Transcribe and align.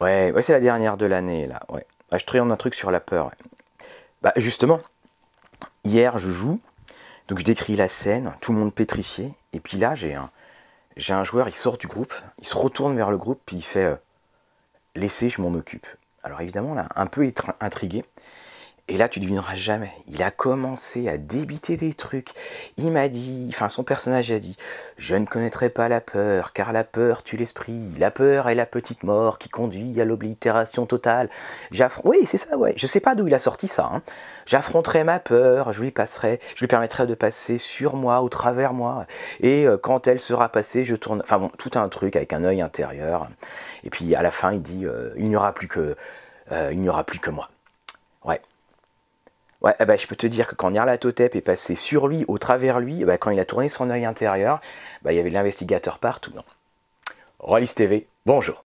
Ouais, 0.00 0.32
ouais 0.32 0.42
c'est 0.42 0.52
la 0.52 0.60
dernière 0.60 0.96
de 0.96 1.06
l'année, 1.06 1.46
là. 1.46 1.60
Ouais. 1.68 1.86
Ah, 2.10 2.18
je 2.18 2.24
triomphe 2.24 2.50
un 2.50 2.56
truc 2.56 2.74
sur 2.74 2.90
la 2.90 3.00
peur. 3.00 3.30
Bah, 4.22 4.32
justement, 4.36 4.80
hier, 5.84 6.18
je 6.18 6.30
joue, 6.30 6.60
donc 7.28 7.38
je 7.38 7.44
décris 7.44 7.76
la 7.76 7.88
scène, 7.88 8.34
tout 8.40 8.52
le 8.52 8.58
monde 8.58 8.74
pétrifié, 8.74 9.32
et 9.52 9.60
puis 9.60 9.76
là, 9.76 9.94
j'ai 9.94 10.14
un, 10.14 10.30
j'ai 10.96 11.12
un 11.12 11.24
joueur, 11.24 11.48
il 11.48 11.54
sort 11.54 11.78
du 11.78 11.86
groupe, 11.86 12.14
il 12.40 12.46
se 12.46 12.56
retourne 12.56 12.96
vers 12.96 13.10
le 13.10 13.18
groupe, 13.18 13.40
puis 13.44 13.56
il 13.56 13.62
fait 13.62 13.84
euh, 13.84 13.96
Laissez, 14.94 15.30
je 15.30 15.40
m'en 15.40 15.54
occupe. 15.54 15.86
Alors 16.22 16.40
évidemment, 16.40 16.74
là, 16.74 16.88
un 16.96 17.06
peu 17.06 17.30
intrigué, 17.60 18.04
et 18.88 18.96
là, 18.96 19.08
tu 19.08 19.20
devineras 19.20 19.54
jamais. 19.54 19.92
Il 20.06 20.22
a 20.22 20.30
commencé 20.30 21.08
à 21.10 21.18
débiter 21.18 21.76
des 21.76 21.92
trucs. 21.92 22.30
Il 22.78 22.90
m'a 22.90 23.08
dit, 23.08 23.46
enfin, 23.50 23.68
son 23.68 23.84
personnage 23.84 24.32
a 24.32 24.38
dit 24.38 24.56
Je 24.96 25.14
ne 25.14 25.26
connaîtrai 25.26 25.68
pas 25.68 25.88
la 25.88 26.00
peur, 26.00 26.54
car 26.54 26.72
la 26.72 26.84
peur 26.84 27.22
tue 27.22 27.36
l'esprit. 27.36 27.92
La 27.98 28.10
peur 28.10 28.48
est 28.48 28.54
la 28.54 28.64
petite 28.64 29.02
mort 29.02 29.38
qui 29.38 29.50
conduit 29.50 30.00
à 30.00 30.06
l'oblitération 30.06 30.86
totale. 30.86 31.28
Oui, 32.04 32.18
c'est 32.26 32.38
ça, 32.38 32.56
ouais. 32.56 32.72
Je 32.76 32.86
sais 32.86 33.00
pas 33.00 33.14
d'où 33.14 33.26
il 33.26 33.34
a 33.34 33.38
sorti 33.38 33.68
ça. 33.68 33.90
Hein. 33.92 34.02
J'affronterai 34.46 35.04
ma 35.04 35.18
peur, 35.18 35.72
je 35.72 35.82
lui 35.82 35.90
passerai, 35.90 36.40
je 36.54 36.60
lui 36.60 36.68
permettrai 36.68 37.06
de 37.06 37.14
passer 37.14 37.58
sur 37.58 37.94
moi, 37.94 38.22
au 38.22 38.30
travers 38.30 38.72
moi. 38.72 39.06
Et 39.40 39.66
euh, 39.66 39.76
quand 39.76 40.06
elle 40.06 40.20
sera 40.20 40.48
passée, 40.48 40.86
je 40.86 40.96
tourne. 40.96 41.20
Enfin 41.22 41.38
bon, 41.38 41.50
tout 41.58 41.72
un 41.74 41.88
truc 41.90 42.16
avec 42.16 42.32
un 42.32 42.42
œil 42.42 42.62
intérieur. 42.62 43.28
Et 43.84 43.90
puis 43.90 44.14
à 44.14 44.22
la 44.22 44.30
fin, 44.30 44.52
il 44.52 44.62
dit 44.62 44.86
euh, 44.86 45.10
Il 45.16 45.28
n'y 45.28 45.36
aura 45.36 45.52
plus 45.52 45.68
que. 45.68 45.94
Euh, 46.52 46.70
il 46.72 46.80
n'y 46.80 46.88
aura 46.88 47.04
plus 47.04 47.18
que 47.18 47.30
moi. 47.30 47.50
Ouais. 48.24 48.40
Ouais, 49.60 49.74
eh 49.80 49.84
ben, 49.86 49.98
je 49.98 50.06
peux 50.06 50.14
te 50.14 50.26
dire 50.28 50.46
que 50.46 50.54
quand 50.54 50.70
Nyarlathotep 50.70 51.34
est 51.34 51.40
passé 51.40 51.74
sur 51.74 52.06
lui, 52.06 52.24
au 52.28 52.38
travers 52.38 52.78
lui, 52.78 53.02
eh 53.02 53.04
ben, 53.04 53.18
quand 53.18 53.30
il 53.30 53.40
a 53.40 53.44
tourné 53.44 53.68
son 53.68 53.90
œil 53.90 54.04
intérieur, 54.04 54.60
ben, 55.02 55.10
il 55.10 55.16
y 55.16 55.20
avait 55.20 55.30
l'investigateur 55.30 55.98
partout. 55.98 56.30
Non. 56.32 56.44
Rollis 57.40 57.74
TV, 57.74 58.06
bonjour. 58.24 58.64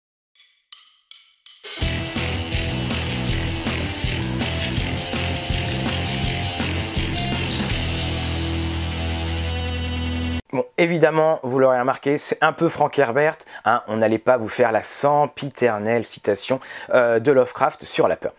Bon, 10.54 10.65
évidemment, 10.77 11.40
vous 11.41 11.57
l'aurez 11.57 11.79
remarqué, 11.79 12.20
c'est 12.20 12.41
un 12.43 12.54
peu 12.54 12.70
Frank 12.70 12.98
Herbert. 12.99 13.37
Hein, 13.65 13.81
on 13.87 13.98
n'allait 13.98 14.20
pas 14.20 14.37
vous 14.37 14.48
faire 14.48 14.71
la 14.71 14.84
sempiternelle 14.84 16.05
citation 16.05 16.59
euh, 16.91 17.20
de 17.20 17.31
Lovecraft 17.31 17.84
sur 17.84 18.07
la 18.07 18.15
peur. 18.15 18.34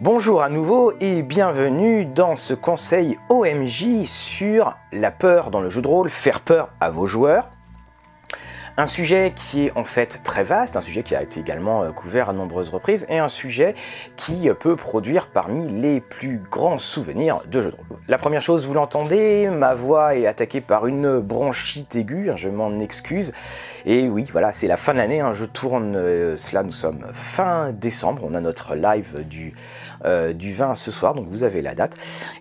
Bonjour 0.00 0.42
à 0.42 0.48
nouveau 0.48 0.94
et 1.00 1.22
bienvenue 1.22 2.06
dans 2.06 2.34
ce 2.34 2.54
conseil 2.54 3.18
OMJ 3.28 4.06
sur 4.06 4.74
la 4.90 5.12
peur 5.12 5.50
dans 5.50 5.60
le 5.60 5.68
jeu 5.68 5.82
de 5.82 5.86
rôle, 5.86 6.08
faire 6.08 6.40
peur 6.40 6.70
à 6.80 6.90
vos 6.90 7.06
joueurs. 7.06 7.50
Un 8.78 8.86
sujet 8.86 9.34
qui 9.36 9.66
est 9.66 9.72
en 9.76 9.84
fait 9.84 10.22
très 10.24 10.44
vaste, 10.44 10.78
un 10.78 10.80
sujet 10.80 11.02
qui 11.02 11.14
a 11.14 11.22
été 11.22 11.40
également 11.40 11.82
euh, 11.82 11.90
couvert 11.90 12.30
à 12.30 12.32
nombreuses 12.32 12.70
reprises, 12.70 13.04
et 13.10 13.18
un 13.18 13.28
sujet 13.28 13.74
qui 14.16 14.48
euh, 14.48 14.54
peut 14.54 14.76
produire 14.76 15.26
parmi 15.26 15.68
les 15.68 16.00
plus 16.00 16.40
grands 16.50 16.78
souvenirs 16.78 17.42
de 17.50 17.60
jeux 17.60 17.70
de 17.70 17.76
rôle. 17.76 17.98
La 18.08 18.16
première 18.16 18.40
chose, 18.40 18.66
vous 18.66 18.72
l'entendez, 18.72 19.48
ma 19.48 19.74
voix 19.74 20.16
est 20.16 20.26
attaquée 20.26 20.62
par 20.62 20.86
une 20.86 21.18
bronchite 21.18 21.94
aiguë, 21.96 22.30
hein, 22.30 22.36
je 22.36 22.48
m'en 22.48 22.78
excuse. 22.78 23.34
Et 23.84 24.08
oui, 24.08 24.26
voilà, 24.32 24.52
c'est 24.52 24.68
la 24.68 24.78
fin 24.78 24.94
de 24.94 24.98
l'année, 24.98 25.20
hein, 25.20 25.34
je 25.34 25.44
tourne 25.44 25.94
euh, 25.94 26.38
cela, 26.38 26.62
nous 26.62 26.72
sommes 26.72 27.04
fin 27.12 27.72
décembre, 27.72 28.22
on 28.24 28.32
a 28.32 28.40
notre 28.40 28.74
live 28.74 29.22
du, 29.28 29.52
du 30.34 30.52
20 30.52 30.74
ce 30.74 30.90
soir, 30.90 31.14
donc 31.14 31.26
vous 31.28 31.42
avez 31.42 31.60
la 31.60 31.74
date. 31.74 31.94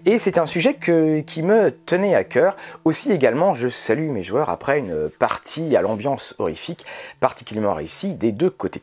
Et 0.06 0.18
c'est 0.18 0.38
un 0.38 0.46
sujet 0.46 0.76
qui 0.76 1.44
me 1.44 1.72
tenait 1.72 2.16
à 2.16 2.24
cœur. 2.24 2.56
Aussi 2.86 3.12
également, 3.12 3.54
je 3.54 3.68
salue 3.68 4.10
mes 4.10 4.24
joueurs 4.24 4.50
après 4.50 4.80
une 4.80 5.10
partie 5.20 5.76
à 5.76 5.82
l'ambiance 5.82 6.21
horrifique 6.38 6.86
particulièrement 7.20 7.74
réussie 7.74 8.14
des 8.16 8.32
deux 8.32 8.50
côtés. 8.50 8.82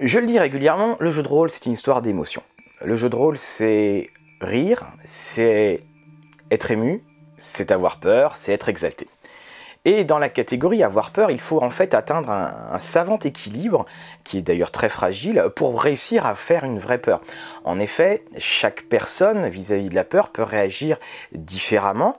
Je 0.00 0.18
le 0.18 0.26
dis 0.26 0.38
régulièrement, 0.38 0.96
le 1.00 1.10
jeu 1.10 1.22
de 1.22 1.28
rôle 1.28 1.50
c'est 1.50 1.66
une 1.66 1.72
histoire 1.72 2.02
d'émotion. 2.02 2.42
Le 2.82 2.96
jeu 2.96 3.08
de 3.08 3.16
rôle 3.16 3.38
c'est 3.38 4.10
rire, 4.40 4.86
c'est 5.04 5.82
être 6.50 6.70
ému, 6.70 7.02
c'est 7.36 7.70
avoir 7.72 7.98
peur, 7.98 8.36
c'est 8.36 8.52
être 8.52 8.68
exalté. 8.68 9.08
Et 9.84 10.04
dans 10.04 10.18
la 10.18 10.28
catégorie 10.28 10.82
avoir 10.82 11.12
peur, 11.12 11.30
il 11.30 11.40
faut 11.40 11.62
en 11.62 11.70
fait 11.70 11.94
atteindre 11.94 12.30
un, 12.30 12.78
savant 12.78 13.18
équilibre, 13.18 13.86
qui 14.24 14.38
est 14.38 14.42
d'ailleurs 14.42 14.70
très 14.70 14.88
fragile, 14.88 15.44
pour 15.54 15.80
réussir 15.80 16.26
à 16.26 16.34
faire 16.34 16.64
une 16.64 16.78
vraie 16.78 16.98
peur. 16.98 17.20
En 17.64 17.78
effet, 17.78 18.24
chaque 18.36 18.82
personne 18.82 19.48
vis-à-vis 19.48 19.88
de 19.88 19.94
la 19.94 20.04
peur 20.04 20.30
peut 20.30 20.42
réagir 20.42 20.98
différemment, 21.32 22.12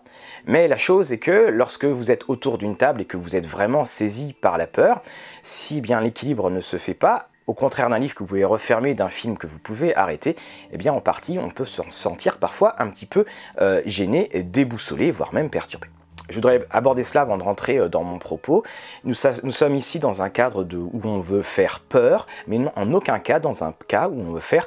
mais 0.45 0.67
la 0.67 0.77
chose 0.77 1.11
est 1.11 1.19
que 1.19 1.49
lorsque 1.49 1.85
vous 1.85 2.11
êtes 2.11 2.29
autour 2.29 2.57
d'une 2.57 2.77
table 2.77 3.01
et 3.01 3.05
que 3.05 3.17
vous 3.17 3.35
êtes 3.35 3.45
vraiment 3.45 3.85
saisi 3.85 4.33
par 4.33 4.57
la 4.57 4.67
peur, 4.67 5.01
si 5.43 5.81
bien 5.81 6.01
l'équilibre 6.01 6.49
ne 6.49 6.61
se 6.61 6.77
fait 6.77 6.93
pas, 6.93 7.29
au 7.45 7.53
contraire 7.53 7.89
d'un 7.89 7.99
livre 7.99 8.13
que 8.13 8.19
vous 8.19 8.27
pouvez 8.27 8.45
refermer, 8.45 8.93
d'un 8.93 9.09
film 9.09 9.37
que 9.37 9.47
vous 9.47 9.59
pouvez 9.59 9.95
arrêter, 9.95 10.35
eh 10.71 10.77
bien 10.77 10.93
en 10.93 11.01
partie 11.01 11.39
on 11.39 11.49
peut 11.49 11.65
se 11.65 11.81
sentir 11.89 12.37
parfois 12.37 12.75
un 12.81 12.89
petit 12.89 13.07
peu 13.07 13.25
euh, 13.59 13.81
gêné, 13.85 14.29
déboussolé, 14.43 15.11
voire 15.11 15.33
même 15.33 15.49
perturbé. 15.49 15.87
Je 16.29 16.35
voudrais 16.35 16.65
aborder 16.69 17.03
cela 17.03 17.21
avant 17.21 17.37
de 17.37 17.43
rentrer 17.43 17.77
euh, 17.77 17.89
dans 17.89 18.03
mon 18.03 18.19
propos. 18.19 18.63
Nous, 19.03 19.13
sommes 19.13 19.75
ici 19.75 19.99
dans 19.99 20.21
un 20.21 20.29
cadre 20.29 20.65
où 20.73 21.01
on 21.03 21.19
veut 21.19 21.41
faire 21.41 21.79
peur, 21.79 22.27
mais 22.47 22.59
en 22.75 22.93
aucun 22.93 23.19
cas 23.19 23.39
dans 23.39 23.63
un 23.63 23.73
cas 23.87 24.07
où 24.09 24.19
on 24.19 24.33
veut 24.33 24.39
faire 24.39 24.65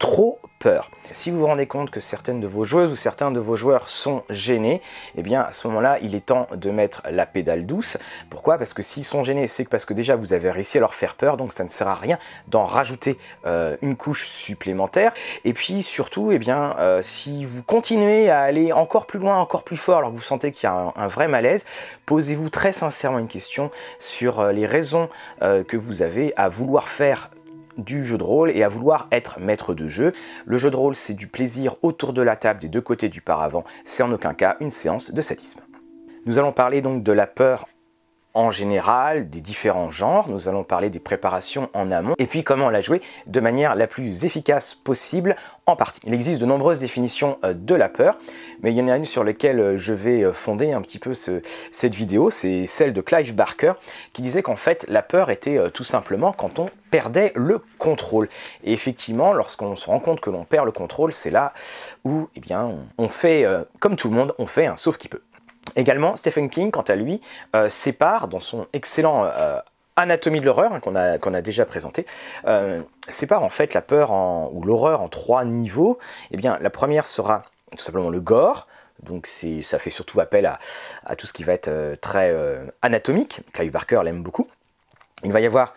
trop 0.00 0.40
peur. 0.58 0.90
Si 1.12 1.30
vous 1.30 1.40
vous 1.40 1.46
rendez 1.46 1.66
compte 1.66 1.90
que 1.90 2.00
certaines 2.00 2.40
de 2.40 2.46
vos 2.46 2.64
joueuses 2.64 2.92
ou 2.92 2.96
certains 2.96 3.30
de 3.30 3.38
vos 3.38 3.56
joueurs 3.56 3.88
sont 3.88 4.22
gênés, 4.30 4.80
eh 5.16 5.22
bien 5.22 5.42
à 5.42 5.52
ce 5.52 5.66
moment-là, 5.68 5.98
il 6.02 6.14
est 6.14 6.26
temps 6.26 6.46
de 6.54 6.70
mettre 6.70 7.02
la 7.10 7.26
pédale 7.26 7.66
douce. 7.66 7.98
Pourquoi? 8.28 8.58
Parce 8.58 8.74
que 8.74 8.82
s'ils 8.82 9.04
sont 9.04 9.22
gênés, 9.22 9.46
c'est 9.46 9.68
parce 9.68 9.84
que 9.84 9.94
déjà 9.94 10.16
vous 10.16 10.32
avez 10.32 10.50
réussi 10.50 10.78
à 10.78 10.80
leur 10.80 10.94
faire 10.94 11.14
peur, 11.14 11.36
donc 11.36 11.52
ça 11.52 11.64
ne 11.64 11.68
sert 11.68 11.88
à 11.88 11.94
rien 11.94 12.18
d'en 12.48 12.64
rajouter 12.64 13.18
euh, 13.46 13.76
une 13.82 13.96
couche 13.96 14.26
supplémentaire. 14.26 15.12
Et 15.44 15.52
puis 15.52 15.82
surtout, 15.82 16.32
eh 16.32 16.38
bien, 16.38 16.76
euh, 16.78 17.00
si 17.02 17.44
vous 17.44 17.62
continuez 17.62 18.30
à 18.30 18.40
aller 18.40 18.72
encore 18.72 19.06
plus 19.06 19.18
loin, 19.18 19.38
encore 19.38 19.64
plus 19.64 19.76
fort, 19.76 19.98
alors 19.98 20.10
que 20.10 20.16
vous 20.16 20.22
sentez 20.22 20.50
qu'il 20.52 20.64
y 20.64 20.72
a 20.72 20.92
un, 20.94 21.08
vrai 21.08 21.28
malaise, 21.28 21.66
posez-vous 22.06 22.48
très 22.48 22.72
sincèrement 22.72 23.18
une 23.18 23.28
question 23.28 23.70
sur 23.98 24.40
euh, 24.40 24.52
les 24.52 24.66
raisons 24.66 25.08
que 25.40 25.76
vous 25.76 26.02
avez 26.02 26.32
à 26.36 26.48
vouloir 26.48 26.88
faire 26.88 27.30
du 27.80 28.04
jeu 28.04 28.18
de 28.18 28.22
rôle 28.22 28.50
et 28.50 28.62
à 28.62 28.68
vouloir 28.68 29.08
être 29.10 29.40
maître 29.40 29.74
de 29.74 29.88
jeu. 29.88 30.12
Le 30.46 30.56
jeu 30.56 30.70
de 30.70 30.76
rôle, 30.76 30.94
c'est 30.94 31.14
du 31.14 31.26
plaisir 31.26 31.76
autour 31.82 32.12
de 32.12 32.22
la 32.22 32.36
table 32.36 32.60
des 32.60 32.68
deux 32.68 32.80
côtés 32.80 33.08
du 33.08 33.20
paravent, 33.20 33.64
c'est 33.84 34.02
en 34.02 34.12
aucun 34.12 34.34
cas 34.34 34.56
une 34.60 34.70
séance 34.70 35.12
de 35.12 35.20
sadisme. 35.20 35.60
Nous 36.26 36.38
allons 36.38 36.52
parler 36.52 36.82
donc 36.82 37.02
de 37.02 37.12
la 37.12 37.26
peur 37.26 37.66
en 38.34 38.50
général, 38.50 39.28
des 39.28 39.40
différents 39.40 39.90
genres, 39.90 40.28
nous 40.28 40.48
allons 40.48 40.62
parler 40.62 40.88
des 40.88 41.00
préparations 41.00 41.68
en 41.74 41.90
amont, 41.90 42.14
et 42.18 42.26
puis 42.26 42.44
comment 42.44 42.70
la 42.70 42.80
jouer 42.80 43.00
de 43.26 43.40
manière 43.40 43.74
la 43.74 43.86
plus 43.86 44.24
efficace 44.24 44.74
possible 44.74 45.36
en 45.66 45.76
partie. 45.76 46.00
Il 46.06 46.14
existe 46.14 46.40
de 46.40 46.46
nombreuses 46.46 46.78
définitions 46.78 47.38
euh, 47.44 47.54
de 47.54 47.74
la 47.74 47.88
peur, 47.88 48.18
mais 48.62 48.72
il 48.72 48.76
y 48.76 48.82
en 48.82 48.88
a 48.88 48.96
une 48.96 49.04
sur 49.04 49.24
laquelle 49.24 49.60
euh, 49.60 49.76
je 49.76 49.92
vais 49.92 50.22
euh, 50.22 50.32
fonder 50.32 50.72
un 50.72 50.80
petit 50.80 50.98
peu 50.98 51.12
cette 51.12 51.94
vidéo, 51.94 52.30
c'est 52.30 52.66
celle 52.66 52.92
de 52.92 53.00
Clive 53.00 53.34
Barker, 53.34 53.72
qui 54.12 54.22
disait 54.22 54.42
qu'en 54.42 54.56
fait 54.56 54.86
la 54.88 55.02
peur 55.02 55.30
était 55.30 55.70
tout 55.70 55.84
simplement 55.84 56.32
quand 56.32 56.58
on 56.58 56.66
perdait 56.90 57.32
le 57.34 57.60
contrôle. 57.78 58.28
Et 58.64 58.72
effectivement, 58.72 59.32
lorsqu'on 59.32 59.76
se 59.76 59.86
rend 59.86 60.00
compte 60.00 60.20
que 60.20 60.30
l'on 60.30 60.44
perd 60.44 60.66
le 60.66 60.72
contrôle, 60.72 61.12
c'est 61.12 61.30
là 61.30 61.52
où 62.04 62.28
eh 62.36 62.40
bien, 62.40 62.70
on 62.98 63.08
fait, 63.08 63.46
comme 63.78 63.96
tout 63.96 64.08
le 64.08 64.16
monde, 64.16 64.34
on 64.38 64.46
fait 64.46 64.66
un 64.66 64.76
sauf 64.76 64.98
qui 64.98 65.08
peut. 65.08 65.22
Également, 65.76 66.16
Stephen 66.16 66.50
King, 66.50 66.70
quant 66.70 66.82
à 66.82 66.94
lui, 66.94 67.20
euh, 67.54 67.68
sépare 67.68 68.28
dans 68.28 68.40
son 68.40 68.66
excellent 68.72 69.24
euh, 69.24 69.58
Anatomie 69.96 70.40
de 70.40 70.46
l'horreur 70.46 70.72
hein, 70.72 70.80
qu'on 70.80 70.94
a, 70.94 71.42
déjà 71.42 71.66
présenté, 71.66 72.06
euh, 72.46 72.82
sépare 73.08 73.42
en 73.42 73.50
fait 73.50 73.74
la 73.74 73.82
peur 73.82 74.12
ou 74.52 74.62
l'horreur 74.64 75.02
en 75.02 75.08
trois 75.08 75.44
niveaux. 75.44 75.98
Eh 76.30 76.36
bien, 76.36 76.58
la 76.60 76.70
première 76.70 77.06
sera 77.06 77.42
tout 77.72 77.82
simplement 77.82 78.10
le 78.10 78.20
gore. 78.20 78.66
Donc 79.02 79.26
ça 79.26 79.78
fait 79.78 79.90
surtout 79.90 80.20
appel 80.20 80.44
à, 80.44 81.16
tout 81.16 81.26
ce 81.26 81.32
qui 81.32 81.42
va 81.42 81.54
être 81.54 81.70
très 82.02 82.34
anatomique. 82.82 83.40
Clive 83.54 83.72
Barker 83.72 84.02
l'aime 84.04 84.22
beaucoup. 84.22 84.46
Il 85.24 85.32
va 85.32 85.40
y 85.40 85.46
avoir 85.46 85.74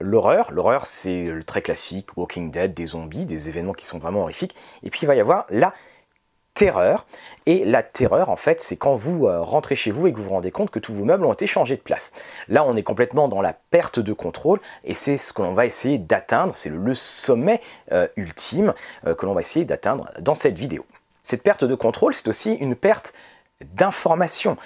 l'horreur. 0.00 0.50
L'horreur, 0.52 0.84
c'est 0.86 1.26
le 1.26 1.44
très 1.44 1.62
classique 1.62 2.16
Walking 2.16 2.50
Dead, 2.50 2.74
des 2.74 2.86
zombies, 2.86 3.26
des 3.26 3.48
événements 3.48 3.74
qui 3.74 3.86
sont 3.86 3.98
vraiment 3.98 4.22
horrifiques. 4.22 4.56
Et 4.82 4.90
puis 4.90 5.00
il 5.02 5.06
va 5.06 5.14
y 5.14 5.20
avoir 5.20 5.46
la 5.50 5.72
terreur. 6.54 7.06
Et 7.46 7.64
la 7.64 7.82
terreur, 7.82 8.30
en 8.30 8.36
fait, 8.36 8.60
c'est 8.62 8.76
quand 8.76 8.94
vous 8.94 9.26
euh, 9.26 9.40
rentrez 9.40 9.76
chez 9.76 9.90
vous 9.90 10.06
et 10.06 10.12
que 10.12 10.16
vous 10.16 10.24
vous 10.24 10.30
rendez 10.30 10.50
compte 10.50 10.70
que 10.70 10.78
tous 10.78 10.94
vos 10.94 11.04
meubles 11.04 11.24
ont 11.26 11.32
été 11.32 11.46
changés 11.46 11.76
de 11.76 11.82
place. 11.82 12.12
Là, 12.48 12.64
on 12.64 12.76
est 12.76 12.82
complètement 12.82 13.28
dans 13.28 13.42
la 13.42 13.52
perte 13.52 13.98
de 13.98 14.12
contrôle 14.12 14.60
et 14.84 14.94
c'est 14.94 15.16
ce 15.16 15.32
que 15.32 15.42
l'on 15.42 15.52
va 15.52 15.66
essayer 15.66 15.98
d'atteindre, 15.98 16.52
c'est 16.56 16.70
le, 16.70 16.94
sommet 16.94 17.60
euh, 17.92 18.06
ultime 18.16 18.72
euh, 19.06 19.14
que 19.14 19.26
l'on 19.26 19.34
va 19.34 19.40
essayer 19.40 19.64
d'atteindre 19.64 20.10
dans 20.20 20.34
cette 20.34 20.58
vidéo. 20.58 20.86
Cette 21.22 21.42
perte 21.42 21.64
de 21.64 21.74
contrôle, 21.74 22.14
c'est 22.14 22.28
aussi 22.28 22.52
une 22.54 22.76
perte 22.76 23.14
d'information 23.62 24.56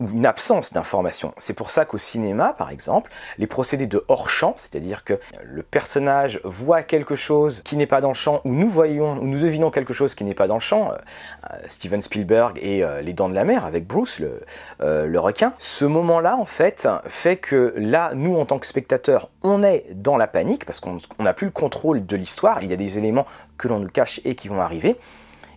ou 0.00 0.08
une 0.08 0.24
absence 0.24 0.72
d'information. 0.72 1.34
C'est 1.36 1.52
pour 1.52 1.70
ça 1.70 1.84
qu'au 1.84 1.98
cinéma, 1.98 2.54
par 2.56 2.70
exemple, 2.70 3.10
les 3.36 3.46
procédés 3.46 3.86
de 3.86 4.04
hors-champ, 4.08 4.54
c'est-à-dire 4.56 5.04
que 5.04 5.20
le 5.44 5.62
personnage 5.62 6.40
voit 6.44 6.82
quelque 6.82 7.14
chose 7.14 7.62
qui 7.62 7.76
n'est 7.76 7.86
pas 7.86 8.00
dans 8.00 8.08
le 8.08 8.14
champ, 8.14 8.40
ou 8.44 8.54
nous 8.54 8.68
voyons, 8.68 9.18
ou 9.18 9.26
nous 9.26 9.38
devinons 9.38 9.70
quelque 9.70 9.92
chose 9.92 10.14
qui 10.14 10.24
n'est 10.24 10.34
pas 10.34 10.46
dans 10.46 10.54
le 10.54 10.60
champ, 10.60 10.92
euh, 10.92 11.56
Steven 11.68 12.00
Spielberg 12.00 12.58
et 12.62 12.82
euh, 12.82 13.02
Les 13.02 13.12
Dents 13.12 13.28
de 13.28 13.34
la 13.34 13.44
Mer 13.44 13.66
avec 13.66 13.86
Bruce, 13.86 14.18
le, 14.18 14.40
euh, 14.80 15.04
le 15.04 15.20
requin, 15.20 15.52
ce 15.58 15.84
moment-là, 15.84 16.36
en 16.36 16.46
fait, 16.46 16.88
fait 17.06 17.36
que 17.36 17.74
là, 17.76 18.12
nous, 18.14 18.36
en 18.36 18.46
tant 18.46 18.58
que 18.58 18.66
spectateurs, 18.66 19.28
on 19.42 19.62
est 19.62 19.84
dans 19.94 20.16
la 20.16 20.26
panique, 20.26 20.64
parce 20.64 20.80
qu'on 20.80 21.00
n'a 21.18 21.34
plus 21.34 21.46
le 21.46 21.52
contrôle 21.52 22.06
de 22.06 22.16
l'histoire, 22.16 22.62
il 22.62 22.70
y 22.70 22.72
a 22.72 22.76
des 22.76 22.96
éléments 22.96 23.26
que 23.58 23.68
l'on 23.68 23.80
nous 23.80 23.88
cache 23.88 24.20
et 24.24 24.34
qui 24.34 24.48
vont 24.48 24.60
arriver, 24.60 24.96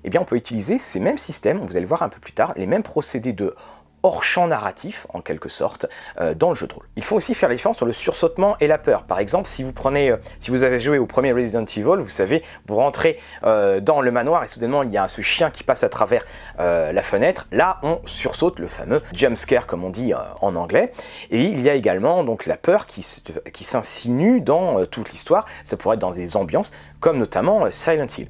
eh 0.03 0.09
bien 0.09 0.21
on 0.21 0.25
peut 0.25 0.35
utiliser 0.35 0.79
ces 0.79 0.99
mêmes 0.99 1.17
systèmes, 1.17 1.59
vous 1.59 1.77
allez 1.77 1.85
voir 1.85 2.03
un 2.03 2.09
peu 2.09 2.19
plus 2.19 2.33
tard, 2.33 2.53
les 2.55 2.67
mêmes 2.67 2.83
procédés 2.83 3.33
de 3.33 3.55
hors 4.03 4.23
champ 4.23 4.47
narratif, 4.47 5.05
en 5.13 5.21
quelque 5.21 5.49
sorte, 5.49 5.87
euh, 6.19 6.33
dans 6.33 6.49
le 6.49 6.55
jeu 6.55 6.67
de 6.67 6.73
rôle. 6.73 6.85
Il 6.95 7.03
faut 7.03 7.15
aussi 7.15 7.33
faire 7.33 7.49
la 7.49 7.55
différence 7.55 7.77
entre 7.77 7.85
le 7.85 7.93
sursautement 7.93 8.55
et 8.59 8.67
la 8.67 8.77
peur. 8.77 9.03
Par 9.03 9.19
exemple, 9.19 9.47
si 9.47 9.63
vous 9.63 9.73
prenez, 9.73 10.11
euh, 10.11 10.17
si 10.39 10.51
vous 10.51 10.63
avez 10.63 10.79
joué 10.79 10.97
au 10.97 11.05
premier 11.05 11.31
Resident 11.33 11.65
Evil, 11.65 12.01
vous 12.01 12.09
savez, 12.09 12.43
vous 12.67 12.75
rentrez 12.75 13.19
euh, 13.43 13.79
dans 13.79 14.01
le 14.01 14.11
manoir 14.11 14.43
et 14.43 14.47
soudainement 14.47 14.83
il 14.83 14.91
y 14.91 14.97
a 14.97 15.07
ce 15.07 15.21
chien 15.21 15.51
qui 15.51 15.63
passe 15.63 15.83
à 15.83 15.89
travers 15.89 16.25
la 16.57 17.01
fenêtre. 17.01 17.47
Là, 17.51 17.79
on 17.83 17.99
sursaute 18.05 18.59
le 18.59 18.67
fameux 18.67 19.01
jump 19.13 19.37
scare, 19.37 19.67
comme 19.67 19.83
on 19.83 19.89
dit 19.89 20.13
en 20.13 20.55
anglais. 20.55 20.91
Et 21.29 21.43
il 21.43 21.61
y 21.61 21.69
a 21.69 21.73
également 21.73 22.23
donc 22.23 22.45
la 22.45 22.57
peur 22.57 22.85
qui, 22.85 23.05
qui 23.51 23.63
s'insinue 23.63 24.41
dans 24.41 24.85
toute 24.85 25.11
l'histoire. 25.11 25.45
Ça 25.63 25.77
pourrait 25.77 25.95
être 25.95 26.01
dans 26.01 26.11
des 26.11 26.37
ambiances, 26.37 26.71
comme 27.01 27.17
notamment 27.17 27.69
Silent 27.71 28.07
Hill. 28.17 28.29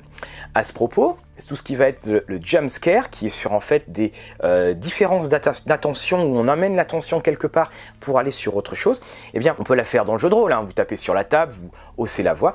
À 0.56 0.64
ce 0.64 0.74
propos, 0.74 1.18
tout 1.48 1.56
ce 1.56 1.62
qui 1.62 1.76
va 1.76 1.88
être 1.88 2.06
le, 2.06 2.40
jump 2.42 2.70
scare, 2.70 3.10
qui 3.10 3.28
est 3.28 3.30
sur 3.30 3.54
en 3.54 3.60
fait 3.60 3.92
des 3.92 4.12
euh, 4.44 4.74
différences 4.74 5.30
d'attention 5.30 6.24
où 6.24 6.38
on 6.38 6.48
amène 6.48 6.76
l'attention 6.76 7.22
quelque 7.22 7.48
part 7.48 7.70
pour 8.00 8.18
aller 8.18 8.32
sur 8.32 8.56
autre 8.56 8.74
chose, 8.74 9.02
eh 9.34 9.40
bien 9.40 9.56
on 9.60 9.64
peut 9.64 9.76
la 9.76 9.86
faire 9.86 10.06
dans 10.06 10.14
le 10.14 10.20
jeu 10.20 10.30
de 10.30 10.36
rôle. 10.36 10.54
Hein. 10.54 10.64
Vous 10.66 10.74
tapez 10.74 10.96
sur 10.96 11.14
la 11.14 11.24
table, 11.24 11.54
vous 11.54 11.72
haussez 11.98 12.24
la 12.24 12.34
voix. 12.34 12.54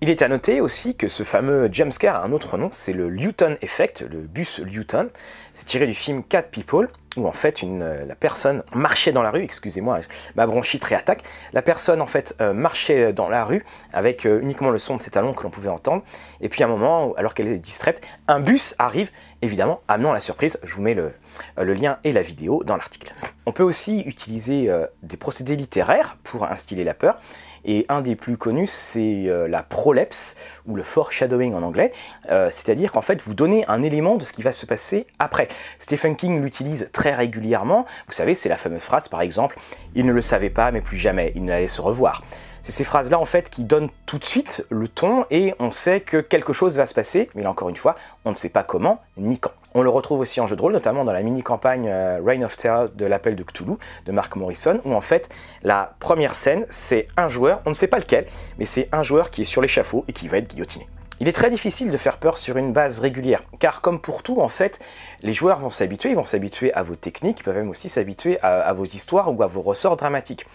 Il 0.00 0.10
est 0.10 0.22
à 0.22 0.28
noter 0.28 0.60
aussi 0.60 0.94
que 0.94 1.08
ce 1.08 1.24
fameux 1.24 1.68
jumpscare 1.72 2.16
a 2.16 2.24
un 2.24 2.30
autre 2.30 2.56
nom, 2.56 2.70
c'est 2.72 2.92
le 2.92 3.08
Luton 3.08 3.56
Effect, 3.62 4.04
le 4.08 4.20
bus 4.20 4.60
Luton. 4.60 5.10
C'est 5.52 5.66
tiré 5.66 5.88
du 5.88 5.94
film 5.94 6.22
Cat 6.22 6.44
People, 6.44 6.88
où 7.18 7.26
en 7.26 7.32
fait 7.32 7.62
euh, 7.62 8.04
la 8.06 8.14
personne 8.14 8.62
marchait 8.74 9.12
dans 9.12 9.22
la 9.22 9.30
rue, 9.30 9.42
excusez-moi, 9.42 10.00
ma 10.36 10.46
bronchite 10.46 10.84
réattaque. 10.84 11.22
La 11.52 11.62
personne 11.62 12.00
en 12.00 12.06
fait 12.06 12.34
euh, 12.40 12.52
marchait 12.52 13.12
dans 13.12 13.28
la 13.28 13.44
rue 13.44 13.64
avec 13.92 14.26
euh, 14.26 14.40
uniquement 14.40 14.70
le 14.70 14.78
son 14.78 14.96
de 14.96 15.02
ses 15.02 15.10
talons 15.10 15.34
que 15.34 15.42
l'on 15.42 15.50
pouvait 15.50 15.68
entendre. 15.68 16.02
Et 16.40 16.48
puis 16.48 16.62
à 16.62 16.66
un 16.66 16.70
moment, 16.70 17.14
alors 17.16 17.34
qu'elle 17.34 17.48
est 17.48 17.58
distraite, 17.58 18.00
un 18.26 18.40
bus 18.40 18.74
arrive, 18.78 19.10
évidemment, 19.42 19.80
amenant 19.88 20.12
la 20.12 20.20
surprise. 20.20 20.58
Je 20.62 20.74
vous 20.74 20.82
mets 20.82 20.94
le 20.94 21.74
lien 21.74 21.98
et 22.04 22.12
la 22.12 22.22
vidéo 22.22 22.62
dans 22.64 22.76
l'article. 22.76 23.12
On 23.46 23.52
peut 23.52 23.62
aussi 23.62 24.00
utiliser 24.00 24.70
des 25.02 25.16
procédés 25.16 25.56
littéraires 25.56 26.16
pour 26.24 26.44
instiller 26.44 26.84
la 26.84 26.94
peur. 26.94 27.18
Et 27.64 27.86
un 27.88 28.00
des 28.00 28.16
plus 28.16 28.36
connus, 28.36 28.68
c'est 28.68 29.24
euh, 29.26 29.48
la 29.48 29.62
prolepse, 29.62 30.36
ou 30.66 30.76
le 30.76 30.82
foreshadowing 30.82 31.54
en 31.54 31.62
anglais, 31.62 31.92
euh, 32.30 32.48
c'est-à-dire 32.50 32.92
qu'en 32.92 33.02
fait, 33.02 33.22
vous 33.22 33.34
donnez 33.34 33.64
un 33.68 33.82
élément 33.82 34.16
de 34.16 34.24
ce 34.24 34.32
qui 34.32 34.42
va 34.42 34.52
se 34.52 34.66
passer 34.66 35.06
après. 35.18 35.48
Stephen 35.78 36.16
King 36.16 36.42
l'utilise 36.42 36.88
très 36.92 37.14
régulièrement. 37.14 37.86
Vous 38.06 38.12
savez, 38.12 38.34
c'est 38.34 38.48
la 38.48 38.56
fameuse 38.56 38.82
phrase, 38.82 39.08
par 39.08 39.20
exemple, 39.20 39.58
il 39.94 40.06
ne 40.06 40.12
le 40.12 40.22
savait 40.22 40.50
pas, 40.50 40.70
mais 40.70 40.80
plus 40.80 40.98
jamais, 40.98 41.32
il 41.34 41.44
n'allait 41.44 41.68
se 41.68 41.80
revoir. 41.80 42.22
C'est 42.62 42.72
ces 42.72 42.84
phrases-là 42.84 43.18
en 43.18 43.24
fait 43.24 43.50
qui 43.50 43.64
donnent 43.64 43.90
tout 44.06 44.18
de 44.18 44.24
suite 44.24 44.66
le 44.70 44.88
ton 44.88 45.24
et 45.30 45.54
on 45.58 45.70
sait 45.70 46.00
que 46.00 46.18
quelque 46.18 46.52
chose 46.52 46.76
va 46.76 46.86
se 46.86 46.94
passer, 46.94 47.30
mais 47.34 47.42
là 47.42 47.50
encore 47.50 47.68
une 47.68 47.76
fois, 47.76 47.96
on 48.24 48.30
ne 48.30 48.34
sait 48.34 48.48
pas 48.48 48.62
comment 48.62 49.00
ni 49.16 49.38
quand. 49.38 49.52
On 49.74 49.82
le 49.82 49.90
retrouve 49.90 50.20
aussi 50.20 50.40
en 50.40 50.46
jeu 50.46 50.56
de 50.56 50.62
rôle, 50.62 50.72
notamment 50.72 51.04
dans 51.04 51.12
la 51.12 51.22
mini-campagne 51.22 51.88
euh, 51.88 52.20
Reign 52.24 52.44
of 52.44 52.56
Terror 52.56 52.88
de 52.88 53.04
l'appel 53.04 53.36
de 53.36 53.42
Cthulhu 53.42 53.74
de 54.06 54.12
Mark 54.12 54.34
Morrison, 54.36 54.80
où 54.84 54.94
en 54.94 55.00
fait 55.00 55.28
la 55.62 55.94
première 56.00 56.34
scène, 56.34 56.64
c'est 56.70 57.08
un 57.16 57.28
joueur, 57.28 57.60
on 57.66 57.70
ne 57.70 57.74
sait 57.74 57.86
pas 57.86 57.98
lequel, 57.98 58.26
mais 58.58 58.64
c'est 58.64 58.88
un 58.92 59.02
joueur 59.02 59.30
qui 59.30 59.42
est 59.42 59.44
sur 59.44 59.60
l'échafaud 59.60 60.04
et 60.08 60.12
qui 60.12 60.28
va 60.28 60.38
être 60.38 60.48
guillotiné. 60.48 60.88
Il 61.20 61.28
est 61.28 61.32
très 61.32 61.50
difficile 61.50 61.90
de 61.90 61.96
faire 61.96 62.18
peur 62.18 62.38
sur 62.38 62.56
une 62.56 62.72
base 62.72 63.00
régulière, 63.00 63.42
car 63.58 63.80
comme 63.80 64.00
pour 64.00 64.22
tout, 64.22 64.40
en 64.40 64.46
fait, 64.46 64.78
les 65.22 65.32
joueurs 65.32 65.58
vont 65.58 65.70
s'habituer, 65.70 66.10
ils 66.10 66.16
vont 66.16 66.24
s'habituer 66.24 66.72
à 66.74 66.84
vos 66.84 66.94
techniques, 66.94 67.40
ils 67.40 67.42
peuvent 67.42 67.56
même 67.56 67.70
aussi 67.70 67.88
s'habituer 67.88 68.38
à, 68.40 68.72
vos 68.72 68.84
histoires 68.84 69.36
ou 69.36 69.42
à 69.42 69.48
vos 69.48 69.60
ressorts 69.60 69.96
dramatiques. 69.96 70.46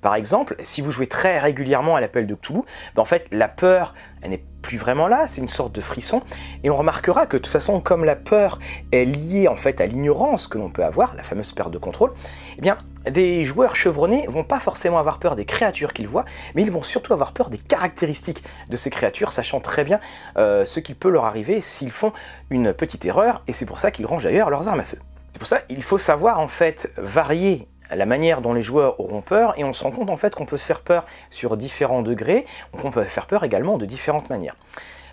Par 0.00 0.14
exemple, 0.14 0.56
si 0.62 0.80
vous 0.80 0.92
jouez 0.92 1.06
très 1.06 1.38
régulièrement 1.38 1.96
à 1.96 2.00
l'appel 2.00 2.26
de 2.26 2.34
Cthulhu, 2.34 2.60
ben 2.94 3.02
en 3.02 3.04
fait, 3.04 3.26
la 3.32 3.48
peur, 3.48 3.94
n'est 4.26 4.42
plus 4.62 4.76
vraiment 4.76 5.08
là, 5.08 5.26
c'est 5.28 5.40
une 5.40 5.48
sorte 5.48 5.74
de 5.74 5.80
frisson, 5.80 6.22
et 6.62 6.70
on 6.70 6.76
remarquera 6.76 7.26
que 7.26 7.36
de 7.36 7.42
toute 7.42 7.52
façon, 7.52 7.80
comme 7.80 8.04
la 8.04 8.16
peur 8.16 8.58
est 8.92 9.04
liée 9.04 9.48
en 9.48 9.56
fait 9.56 9.80
à 9.80 9.86
l'ignorance 9.86 10.46
que 10.46 10.58
l'on 10.58 10.68
peut 10.68 10.84
avoir, 10.84 11.14
la 11.14 11.22
fameuse 11.22 11.52
perte 11.52 11.70
de 11.70 11.78
contrôle, 11.78 12.12
eh 12.58 12.60
bien, 12.60 12.76
des 13.08 13.44
joueurs 13.44 13.76
chevronnés 13.76 14.26
vont 14.28 14.44
pas 14.44 14.60
forcément 14.60 14.98
avoir 14.98 15.18
peur 15.18 15.36
des 15.36 15.44
créatures 15.44 15.92
qu'ils 15.92 16.08
voient, 16.08 16.24
mais 16.54 16.62
ils 16.62 16.70
vont 16.70 16.82
surtout 16.82 17.12
avoir 17.12 17.32
peur 17.32 17.50
des 17.50 17.58
caractéristiques 17.58 18.42
de 18.68 18.76
ces 18.76 18.90
créatures, 18.90 19.32
sachant 19.32 19.60
très 19.60 19.84
bien 19.84 20.00
euh, 20.36 20.66
ce 20.66 20.80
qui 20.80 20.94
peut 20.94 21.08
leur 21.08 21.24
arriver 21.24 21.60
s'ils 21.60 21.92
font 21.92 22.12
une 22.50 22.74
petite 22.74 23.04
erreur, 23.04 23.42
et 23.46 23.52
c'est 23.52 23.66
pour 23.66 23.80
ça 23.80 23.90
qu'ils 23.90 24.06
rangent 24.06 24.24
d'ailleurs 24.24 24.50
leurs 24.50 24.68
armes 24.68 24.80
à 24.80 24.84
feu. 24.84 24.98
C'est 25.32 25.38
pour 25.38 25.48
ça 25.48 25.60
qu'il 25.60 25.82
faut 25.82 25.98
savoir 25.98 26.40
en 26.40 26.48
fait 26.48 26.92
varier 26.96 27.68
la 27.90 28.06
manière 28.06 28.40
dont 28.40 28.52
les 28.52 28.62
joueurs 28.62 29.00
auront 29.00 29.22
peur 29.22 29.54
et 29.58 29.64
on 29.64 29.72
se 29.72 29.84
rend 29.84 29.90
compte 29.90 30.10
en 30.10 30.16
fait 30.16 30.34
qu'on 30.34 30.46
peut 30.46 30.56
se 30.56 30.66
faire 30.66 30.80
peur 30.80 31.04
sur 31.30 31.56
différents 31.56 32.02
degrés, 32.02 32.46
qu'on 32.80 32.90
peut 32.90 33.04
faire 33.04 33.26
peur 33.26 33.44
également 33.44 33.78
de 33.78 33.86
différentes 33.86 34.30
manières. 34.30 34.56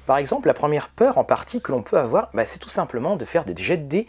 Par 0.06 0.18
exemple, 0.18 0.48
la 0.48 0.54
première 0.54 0.90
peur 0.90 1.18
en 1.18 1.24
partie 1.24 1.62
que 1.62 1.72
l'on 1.72 1.82
peut 1.82 1.98
avoir, 1.98 2.30
bah, 2.34 2.46
c'est 2.46 2.60
tout 2.60 2.70
simplement 2.70 3.16
de 3.16 3.26
faire 3.26 3.44
des 3.44 3.56
jets 3.56 3.78
de 3.78 3.88
dés 3.88 4.08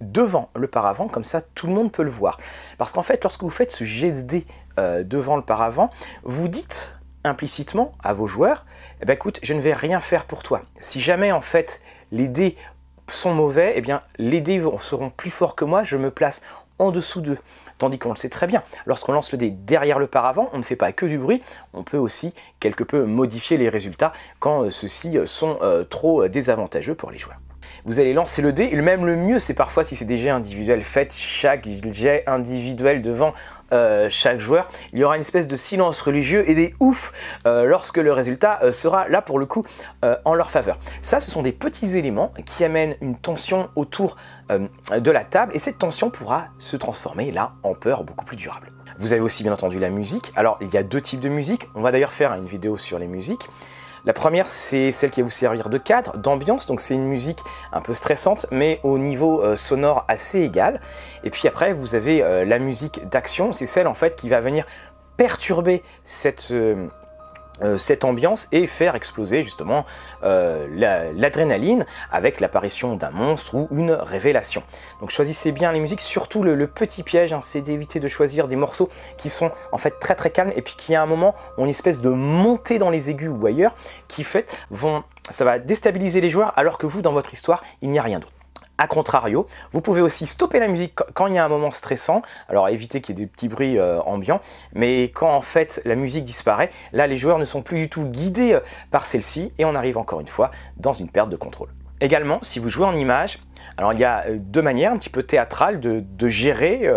devant 0.00 0.48
le 0.54 0.68
paravent, 0.68 1.08
comme 1.08 1.24
ça 1.24 1.40
tout 1.40 1.66
le 1.66 1.72
monde 1.72 1.92
peut 1.92 2.02
le 2.02 2.10
voir. 2.10 2.38
Parce 2.76 2.92
qu'en 2.92 3.02
fait, 3.02 3.22
lorsque 3.22 3.42
vous 3.42 3.50
faites 3.50 3.72
ce 3.72 3.84
jet 3.84 4.12
de 4.12 4.22
dés 4.22 4.46
euh, 4.78 5.02
devant 5.02 5.36
le 5.36 5.42
paravent, 5.42 5.90
vous 6.24 6.48
dites 6.48 6.96
implicitement 7.24 7.92
à 8.02 8.12
vos 8.14 8.26
joueurs, 8.26 8.64
eh 9.00 9.04
ben, 9.04 9.14
écoute, 9.14 9.40
je 9.42 9.54
ne 9.54 9.60
vais 9.60 9.74
rien 9.74 10.00
faire 10.00 10.24
pour 10.24 10.42
toi. 10.42 10.62
Si 10.78 11.00
jamais 11.00 11.32
en 11.32 11.40
fait 11.40 11.82
les 12.12 12.28
dés 12.28 12.56
sont 13.10 13.34
mauvais, 13.34 13.72
eh 13.76 13.80
bien 13.80 14.02
les 14.18 14.40
dés 14.40 14.62
seront 14.80 15.10
plus 15.10 15.30
forts 15.30 15.54
que 15.54 15.64
moi, 15.64 15.82
je 15.82 15.96
me 15.96 16.10
place 16.10 16.42
en 16.78 16.90
dessous 16.90 17.20
d'eux. 17.20 17.38
Tandis 17.78 17.98
qu'on 17.98 18.10
le 18.10 18.16
sait 18.16 18.28
très 18.28 18.46
bien, 18.46 18.62
lorsqu'on 18.86 19.12
lance 19.12 19.32
le 19.32 19.38
dé 19.38 19.50
derrière 19.50 19.98
le 19.98 20.06
paravent, 20.06 20.50
on 20.52 20.58
ne 20.58 20.62
fait 20.62 20.76
pas 20.76 20.92
que 20.92 21.06
du 21.06 21.18
bruit, 21.18 21.42
on 21.72 21.84
peut 21.84 21.96
aussi 21.96 22.34
quelque 22.60 22.84
peu 22.84 23.04
modifier 23.04 23.56
les 23.56 23.68
résultats 23.68 24.12
quand 24.40 24.64
euh, 24.64 24.70
ceux-ci 24.70 25.16
euh, 25.16 25.26
sont 25.26 25.58
euh, 25.62 25.84
trop 25.84 26.26
désavantageux 26.28 26.94
pour 26.94 27.10
les 27.10 27.18
joueurs 27.18 27.38
vous 27.84 28.00
allez 28.00 28.12
lancer 28.12 28.42
le 28.42 28.52
dé. 28.52 28.68
Et 28.72 28.76
même 28.76 29.06
le 29.06 29.16
mieux, 29.16 29.38
c'est 29.38 29.54
parfois 29.54 29.84
si 29.84 29.96
c'est 29.96 30.04
des 30.04 30.16
jets 30.16 30.30
individuels, 30.30 30.82
faites 30.82 31.12
chaque 31.14 31.66
jet 31.90 32.24
individuel 32.26 33.02
devant 33.02 33.34
euh, 33.72 34.08
chaque 34.10 34.40
joueur. 34.40 34.68
Il 34.92 34.98
y 34.98 35.04
aura 35.04 35.16
une 35.16 35.22
espèce 35.22 35.46
de 35.46 35.56
silence 35.56 36.00
religieux 36.00 36.48
et 36.48 36.54
des 36.54 36.74
ouf 36.80 37.12
euh, 37.46 37.64
lorsque 37.64 37.98
le 37.98 38.12
résultat 38.12 38.60
euh, 38.62 38.72
sera 38.72 39.08
là 39.08 39.20
pour 39.20 39.38
le 39.38 39.46
coup 39.46 39.62
en 40.24 40.34
leur 40.34 40.50
faveur. 40.50 40.78
Ça, 41.02 41.20
ce 41.20 41.30
sont 41.30 41.42
des 41.42 41.52
petits 41.52 41.96
éléments 41.96 42.32
qui 42.46 42.64
amènent 42.64 42.96
une 43.00 43.16
tension 43.16 43.68
autour 43.76 44.16
de 44.50 45.10
la 45.10 45.24
table 45.24 45.52
et 45.54 45.58
cette 45.58 45.78
tension 45.78 46.10
pourra 46.10 46.46
se 46.58 46.76
transformer 46.76 47.30
là 47.30 47.52
en 47.62 47.74
peur 47.74 48.04
beaucoup 48.04 48.24
plus 48.24 48.36
durable. 48.36 48.72
Vous 48.98 49.12
avez 49.12 49.22
aussi 49.22 49.42
bien 49.42 49.52
entendu 49.52 49.78
la 49.78 49.90
musique. 49.90 50.32
Alors, 50.34 50.58
il 50.60 50.70
y 50.70 50.76
a 50.76 50.82
deux 50.82 51.00
types 51.00 51.20
de 51.20 51.28
musique. 51.28 51.68
On 51.74 51.82
va 51.82 51.92
d'ailleurs 51.92 52.12
faire 52.12 52.32
une 52.32 52.46
vidéo 52.46 52.76
sur 52.76 52.98
les 52.98 53.06
musiques. 53.06 53.48
La 54.04 54.12
première, 54.12 54.48
c'est 54.48 54.92
celle 54.92 55.10
qui 55.10 55.20
va 55.20 55.24
vous 55.24 55.30
servir 55.30 55.68
de 55.68 55.78
cadre, 55.78 56.16
d'ambiance, 56.16 56.66
donc 56.66 56.80
c'est 56.80 56.94
une 56.94 57.06
musique 57.06 57.40
un 57.72 57.80
peu 57.80 57.94
stressante, 57.94 58.46
mais 58.50 58.80
au 58.82 58.98
niveau 58.98 59.42
euh, 59.42 59.56
sonore 59.56 60.04
assez 60.08 60.40
égal. 60.40 60.80
Et 61.24 61.30
puis 61.30 61.48
après, 61.48 61.72
vous 61.72 61.94
avez 61.94 62.22
euh, 62.22 62.44
la 62.44 62.58
musique 62.58 63.08
d'action, 63.08 63.52
c'est 63.52 63.66
celle 63.66 63.86
en 63.86 63.94
fait 63.94 64.16
qui 64.16 64.28
va 64.28 64.40
venir 64.40 64.66
perturber 65.16 65.82
cette, 66.04 66.52
euh, 66.52 66.86
cette 67.78 68.04
ambiance 68.04 68.48
et 68.52 68.66
faire 68.66 68.94
exploser 68.94 69.42
justement 69.42 69.84
euh, 70.22 70.66
l'adrénaline 71.14 71.86
avec 72.10 72.40
l'apparition 72.40 72.96
d'un 72.96 73.10
monstre 73.10 73.54
ou 73.54 73.68
une 73.70 73.92
révélation. 73.92 74.62
Donc 75.00 75.10
choisissez 75.10 75.52
bien 75.52 75.72
les 75.72 75.80
musiques, 75.80 76.00
surtout 76.00 76.42
le, 76.42 76.66
petit 76.66 77.02
piège, 77.02 77.32
hein, 77.32 77.40
c'est 77.42 77.60
d'éviter 77.60 78.00
de 78.00 78.08
choisir 78.08 78.46
des 78.46 78.56
morceaux 78.56 78.88
qui 79.16 79.30
sont 79.30 79.50
en 79.72 79.78
fait 79.78 79.98
très 79.98 80.14
très 80.14 80.30
calmes 80.30 80.52
et 80.54 80.62
puis 80.62 80.74
qui 80.76 80.94
à 80.94 81.02
un 81.02 81.06
moment 81.06 81.34
ont 81.56 81.64
une 81.64 81.70
espèce 81.70 82.00
de 82.00 82.10
montée 82.10 82.78
dans 82.78 82.90
les 82.90 83.10
aigus 83.10 83.30
ou 83.30 83.46
ailleurs 83.46 83.74
qui 84.06 84.22
fait 84.24 84.46
vont 84.70 85.02
ça 85.30 85.44
va 85.44 85.58
déstabiliser 85.58 86.20
les 86.20 86.30
joueurs 86.30 86.52
alors 86.56 86.78
que 86.78 86.86
vous 86.86 87.02
dans 87.02 87.12
votre 87.12 87.32
histoire 87.32 87.62
il 87.82 87.90
n'y 87.90 87.98
a 87.98 88.02
rien 88.02 88.18
d'autre. 88.18 88.37
A 88.80 88.86
contrario, 88.86 89.48
vous 89.72 89.80
pouvez 89.80 90.00
aussi 90.00 90.24
stopper 90.24 90.60
la 90.60 90.68
musique 90.68 90.94
quand 91.12 91.26
il 91.26 91.34
y 91.34 91.38
a 91.38 91.44
un 91.44 91.48
moment 91.48 91.72
stressant, 91.72 92.22
alors 92.48 92.68
éviter 92.68 93.00
qu'il 93.00 93.18
y 93.18 93.20
ait 93.20 93.24
des 93.24 93.28
petits 93.28 93.48
bruits 93.48 93.76
euh, 93.76 94.00
ambiants, 94.02 94.40
mais 94.72 95.10
quand 95.10 95.34
en 95.34 95.40
fait 95.40 95.82
la 95.84 95.96
musique 95.96 96.22
disparaît, 96.22 96.70
là 96.92 97.08
les 97.08 97.16
joueurs 97.16 97.38
ne 97.38 97.44
sont 97.44 97.60
plus 97.60 97.76
du 97.76 97.88
tout 97.88 98.04
guidés 98.04 98.52
euh, 98.52 98.60
par 98.92 99.04
celle-ci. 99.04 99.52
Et 99.58 99.64
on 99.64 99.74
arrive 99.74 99.98
encore 99.98 100.20
une 100.20 100.28
fois 100.28 100.52
dans 100.76 100.92
une 100.92 101.08
perte 101.08 101.28
de 101.28 101.34
contrôle. 101.34 101.70
Également, 102.00 102.38
si 102.42 102.60
vous 102.60 102.68
jouez 102.68 102.86
en 102.86 102.94
image, 102.94 103.40
alors 103.76 103.92
il 103.92 103.98
y 103.98 104.04
a 104.04 104.24
euh, 104.28 104.36
deux 104.38 104.62
manières 104.62 104.92
un 104.92 104.96
petit 104.96 105.10
peu 105.10 105.24
théâtrales 105.24 105.80
de, 105.80 106.28
gérer 106.28 106.88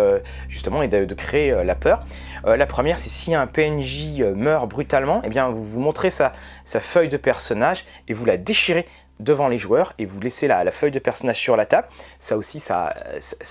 justement 0.46 0.84
et 0.84 0.88
de, 0.88 1.14
créer 1.14 1.64
la 1.64 1.74
peur. 1.74 1.98
la 2.44 2.66
première, 2.66 3.00
c'est 3.00 3.08
si 3.08 3.34
un 3.34 3.48
PNJ 3.48 4.22
meurt 4.36 4.68
brutalement, 4.68 5.20
eh 5.24 5.28
bien 5.28 5.48
vous 5.48 5.64
vous 5.64 5.80
montrez 5.80 6.10
sa, 6.10 6.32
sa 6.62 6.78
feuille 6.78 7.08
de 7.08 7.16
personnage 7.16 7.84
et 8.06 8.14
vous 8.14 8.24
la 8.24 8.36
déchirez 8.36 8.86
devant 9.22 9.48
les 9.48 9.58
joueurs 9.58 9.92
et 9.98 10.06
vous 10.06 10.20
laissez 10.20 10.46
la, 10.46 10.70
feuille 10.70 10.90
de 10.90 10.98
personnage 10.98 11.38
sur 11.38 11.56
la 11.56 11.66
table. 11.66 11.88
Ça 12.18 12.36
aussi, 12.36 12.60
ça, 12.60 12.92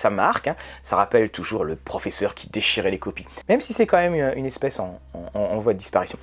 marque. 0.09 0.47
Hein. 0.47 0.55
Ça 0.81 0.95
rappelle 0.95 1.29
toujours 1.29 1.63
le 1.63 1.75
professeur 1.75 2.35
qui 2.35 2.49
déchirait 2.49 2.91
les 2.91 2.99
copies. 2.99 3.25
Même 3.49 3.61
si 3.61 3.73
c'est 3.73 3.87
quand 3.87 3.97
même 3.97 4.33
une 4.35 4.45
espèce 4.45 4.79
en, 4.79 4.99
voie 5.59 5.73
de 5.73 5.77
disparition. 5.77 6.17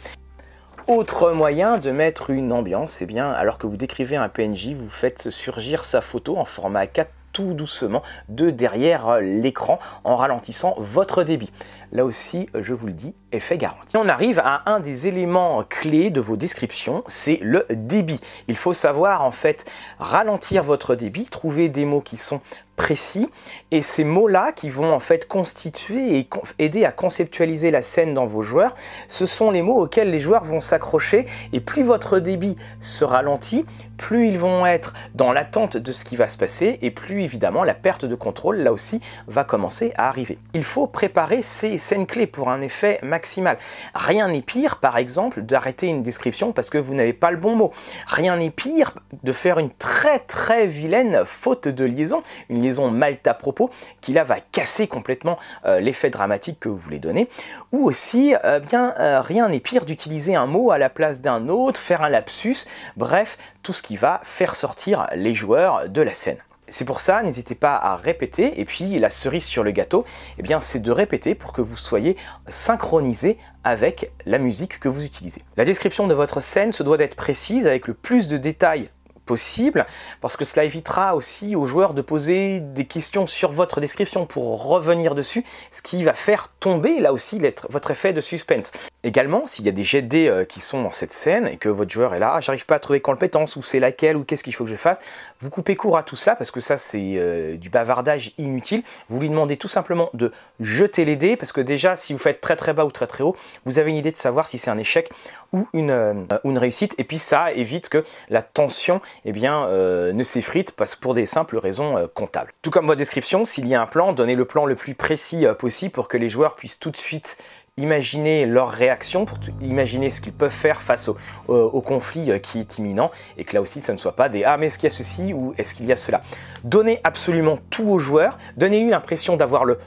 Autre 0.86 1.32
moyen 1.32 1.76
de 1.76 1.90
mettre 1.90 2.30
une 2.30 2.52
ambiance, 2.52 3.02
eh 3.02 3.06
bien, 3.06 3.30
alors 3.30 3.58
que 3.58 3.66
vous 3.66 3.76
décrivez 3.76 4.16
un 4.16 4.28
PNJ, 4.28 4.68
vous 4.68 4.88
faites 4.88 5.28
surgir 5.28 5.84
sa 5.84 6.00
photo 6.00 6.38
en 6.38 6.46
format 6.46 6.86
4 6.86 7.10
tout 7.32 7.54
doucement 7.54 8.02
de 8.28 8.50
derrière 8.50 9.20
l'écran 9.20 9.78
en 10.04 10.16
ralentissant 10.16 10.74
votre 10.78 11.24
débit. 11.24 11.50
Là 11.92 12.04
aussi, 12.04 12.48
je 12.54 12.74
vous 12.74 12.86
le 12.86 12.92
dis, 12.92 13.14
effet 13.32 13.58
garanti. 13.58 13.96
On 13.96 14.08
arrive 14.08 14.38
à 14.38 14.70
un 14.70 14.80
des 14.80 15.06
éléments 15.06 15.64
clés 15.68 16.10
de 16.10 16.20
vos 16.20 16.36
descriptions, 16.36 17.02
c'est 17.06 17.38
le 17.42 17.66
débit. 17.70 18.20
Il 18.46 18.56
faut 18.56 18.72
savoir 18.74 19.24
en 19.24 19.32
fait 19.32 19.64
ralentir 19.98 20.62
votre 20.62 20.94
débit, 20.94 21.24
trouver 21.24 21.68
des 21.68 21.84
mots 21.84 22.00
qui 22.00 22.16
sont 22.16 22.40
précis 22.78 23.28
et 23.72 23.82
ces 23.82 24.04
mots-là 24.04 24.52
qui 24.52 24.70
vont 24.70 24.92
en 24.92 25.00
fait 25.00 25.26
constituer 25.26 26.16
et 26.16 26.28
aider 26.60 26.84
à 26.84 26.92
conceptualiser 26.92 27.72
la 27.72 27.82
scène 27.82 28.14
dans 28.14 28.24
vos 28.24 28.40
joueurs, 28.40 28.72
ce 29.08 29.26
sont 29.26 29.50
les 29.50 29.62
mots 29.62 29.82
auxquels 29.82 30.12
les 30.12 30.20
joueurs 30.20 30.44
vont 30.44 30.60
s'accrocher 30.60 31.26
et 31.52 31.60
plus 31.60 31.82
votre 31.82 32.20
débit 32.20 32.54
se 32.80 33.04
ralentit, 33.04 33.66
plus 33.96 34.28
ils 34.28 34.38
vont 34.38 34.64
être 34.64 34.94
dans 35.16 35.32
l'attente 35.32 35.76
de 35.76 35.90
ce 35.90 36.04
qui 36.04 36.14
va 36.14 36.28
se 36.28 36.38
passer 36.38 36.78
et 36.80 36.92
plus 36.92 37.24
évidemment 37.24 37.64
la 37.64 37.74
perte 37.74 38.04
de 38.04 38.14
contrôle 38.14 38.58
là 38.58 38.72
aussi 38.72 39.00
va 39.26 39.42
commencer 39.42 39.92
à 39.96 40.08
arriver. 40.08 40.38
Il 40.54 40.62
faut 40.62 40.86
préparer 40.86 41.42
ces 41.42 41.77
scènes 41.78 42.06
clés 42.06 42.26
pour 42.26 42.48
un 42.50 42.60
effet 42.60 42.98
maximal. 43.02 43.58
Rien 43.94 44.28
n'est 44.28 44.42
pire 44.42 44.76
par 44.76 44.98
exemple 44.98 45.42
d'arrêter 45.42 45.86
une 45.86 46.02
description 46.02 46.52
parce 46.52 46.70
que 46.70 46.78
vous 46.78 46.94
n'avez 46.94 47.12
pas 47.12 47.30
le 47.30 47.36
bon 47.36 47.54
mot. 47.56 47.72
Rien 48.06 48.36
n'est 48.36 48.50
pire 48.50 48.94
de 49.22 49.32
faire 49.32 49.58
une 49.58 49.70
très 49.70 50.18
très 50.18 50.66
vilaine 50.66 51.22
faute 51.24 51.68
de 51.68 51.84
liaison, 51.84 52.22
une 52.48 52.68
mal 52.90 53.18
à 53.26 53.34
propos, 53.34 53.70
qui 54.00 54.12
là 54.12 54.24
va 54.24 54.36
casser 54.40 54.86
complètement 54.86 55.38
euh, 55.64 55.80
l'effet 55.80 56.10
dramatique 56.10 56.60
que 56.60 56.68
vous 56.68 56.76
voulez 56.76 56.98
donner. 56.98 57.28
Ou 57.72 57.84
aussi, 57.84 58.34
euh, 58.44 58.60
bien, 58.60 58.94
euh, 58.98 59.20
rien 59.20 59.48
n'est 59.48 59.60
pire 59.60 59.84
d'utiliser 59.84 60.34
un 60.34 60.46
mot 60.46 60.70
à 60.70 60.78
la 60.78 60.90
place 60.90 61.20
d'un 61.20 61.48
autre, 61.48 61.80
faire 61.80 62.02
un 62.02 62.08
lapsus, 62.08 62.66
bref, 62.96 63.38
tout 63.62 63.72
ce 63.72 63.82
qui 63.82 63.96
va 63.96 64.20
faire 64.22 64.54
sortir 64.54 65.06
les 65.14 65.34
joueurs 65.34 65.88
de 65.88 66.02
la 66.02 66.14
scène. 66.14 66.38
C'est 66.68 66.84
pour 66.84 67.00
ça, 67.00 67.22
n'hésitez 67.22 67.54
pas 67.54 67.76
à 67.76 67.96
répéter. 67.96 68.60
Et 68.60 68.64
puis 68.64 68.98
la 68.98 69.10
cerise 69.10 69.44
sur 69.44 69.64
le 69.64 69.70
gâteau, 69.70 70.04
eh 70.38 70.42
bien, 70.42 70.60
c'est 70.60 70.80
de 70.80 70.90
répéter 70.90 71.34
pour 71.34 71.52
que 71.52 71.60
vous 71.60 71.76
soyez 71.76 72.16
synchronisé 72.46 73.38
avec 73.64 74.12
la 74.26 74.38
musique 74.38 74.78
que 74.80 74.88
vous 74.88 75.04
utilisez. 75.04 75.42
La 75.56 75.64
description 75.64 76.06
de 76.06 76.14
votre 76.14 76.40
scène 76.40 76.72
se 76.72 76.82
doit 76.82 76.96
d'être 76.96 77.16
précise 77.16 77.66
avec 77.66 77.86
le 77.86 77.94
plus 77.94 78.28
de 78.28 78.36
détails 78.36 78.90
possible, 79.28 79.84
parce 80.22 80.38
que 80.38 80.46
cela 80.46 80.64
évitera 80.64 81.14
aussi 81.14 81.54
aux 81.54 81.66
joueurs 81.66 81.92
de 81.92 82.00
poser 82.00 82.60
des 82.60 82.86
questions 82.86 83.26
sur 83.26 83.52
votre 83.52 83.80
description 83.80 84.24
pour 84.24 84.64
revenir 84.64 85.14
dessus, 85.14 85.44
ce 85.70 85.82
qui 85.82 86.02
va 86.02 86.14
faire 86.14 86.48
tomber 86.60 86.98
là 86.98 87.12
aussi 87.12 87.38
votre 87.68 87.90
effet 87.90 88.14
de 88.14 88.22
suspense. 88.22 88.72
Également, 89.04 89.46
s'il 89.46 89.64
y 89.66 89.68
a 89.68 89.72
des 89.72 89.84
jets 89.84 90.02
de 90.02 90.08
dés 90.08 90.28
euh, 90.28 90.44
qui 90.44 90.60
sont 90.60 90.82
dans 90.82 90.90
cette 90.90 91.12
scène 91.12 91.46
et 91.46 91.56
que 91.56 91.68
votre 91.68 91.90
joueur 91.90 92.14
est 92.14 92.18
là, 92.18 92.32
ah, 92.34 92.40
j'arrive 92.40 92.66
pas 92.66 92.76
à 92.76 92.78
trouver 92.80 93.00
compétence 93.00 93.54
ou 93.54 93.62
c'est 93.62 93.78
laquelle 93.78 94.16
ou 94.16 94.24
qu'est-ce 94.24 94.42
qu'il 94.42 94.54
faut 94.54 94.64
que 94.64 94.70
je 94.70 94.76
fasse, 94.76 94.98
vous 95.40 95.50
coupez 95.50 95.76
court 95.76 95.96
à 95.96 96.02
tout 96.02 96.16
cela 96.16 96.34
parce 96.34 96.50
que 96.50 96.60
ça 96.60 96.78
c'est 96.78 97.14
euh, 97.16 97.56
du 97.56 97.68
bavardage 97.68 98.32
inutile. 98.38 98.82
Vous 99.08 99.20
lui 99.20 99.28
demandez 99.28 99.56
tout 99.56 99.68
simplement 99.68 100.10
de 100.14 100.32
jeter 100.58 101.04
les 101.04 101.16
dés 101.16 101.36
parce 101.36 101.52
que 101.52 101.60
déjà 101.60 101.94
si 101.94 102.12
vous 102.12 102.18
faites 102.18 102.40
très 102.40 102.56
très 102.56 102.72
bas 102.72 102.84
ou 102.86 102.90
très 102.90 103.06
très 103.06 103.22
haut, 103.22 103.36
vous 103.66 103.78
avez 103.78 103.90
une 103.90 103.96
idée 103.96 104.10
de 104.10 104.16
savoir 104.16 104.48
si 104.48 104.58
c'est 104.58 104.70
un 104.70 104.78
échec 104.78 105.10
ou 105.52 105.68
une, 105.74 105.90
euh, 105.90 106.14
une 106.44 106.58
réussite 106.58 106.94
et 106.98 107.04
puis 107.04 107.18
ça 107.18 107.52
évite 107.52 107.88
que 107.88 108.04
la 108.30 108.42
tension 108.42 109.00
eh 109.24 109.32
bien, 109.32 109.68
ne 109.68 110.22
s'effrite 110.22 110.72
parce 110.72 110.94
pour 110.94 111.14
des 111.14 111.26
simples 111.26 111.58
raisons 111.58 112.08
comptables. 112.14 112.52
Tout 112.62 112.70
comme 112.70 112.86
votre 112.86 112.98
description, 112.98 113.44
s'il 113.44 113.66
y 113.66 113.74
a 113.74 113.80
un 113.80 113.86
plan, 113.86 114.12
donnez 114.12 114.34
le 114.34 114.44
plan 114.44 114.66
le 114.66 114.74
plus 114.74 114.94
précis 114.94 115.44
possible 115.58 115.92
pour 115.92 116.08
que 116.08 116.16
les 116.16 116.28
joueurs 116.28 116.54
puissent 116.54 116.78
tout 116.78 116.90
de 116.90 116.96
suite 116.96 117.38
imaginer 117.78 118.44
leur 118.44 118.70
réaction, 118.70 119.24
pour 119.24 119.38
imaginer 119.62 120.10
ce 120.10 120.20
qu'ils 120.20 120.32
peuvent 120.32 120.50
faire 120.50 120.82
face 120.82 121.08
au, 121.48 121.80
conflit 121.80 122.30
euh, 122.30 122.38
qui 122.38 122.58
est 122.58 122.78
imminent, 122.78 123.10
et 123.38 123.44
que 123.44 123.54
là 123.54 123.62
aussi, 123.62 123.80
ça 123.80 123.92
ne 123.92 123.98
soit 123.98 124.16
pas 124.16 124.28
des 124.28 124.44
Ah, 124.44 124.56
mais 124.58 124.66
est-ce 124.66 124.78
qu'il 124.78 124.88
y 124.88 124.92
a 124.92 124.94
ceci 124.94 125.32
ou 125.32 125.52
est-ce 125.56 125.74
qu'il 125.74 125.86
y 125.86 125.92
a 125.92 125.96
cela? 125.96 126.22
Donnez 126.64 127.00
absolument 127.04 127.58
tout 127.70 127.88
aux 127.88 127.98
joueurs, 127.98 128.36
donnez-lui 128.56 128.90
l'impression 128.90 129.36
d'avoir 129.36 129.64
le 129.64 129.78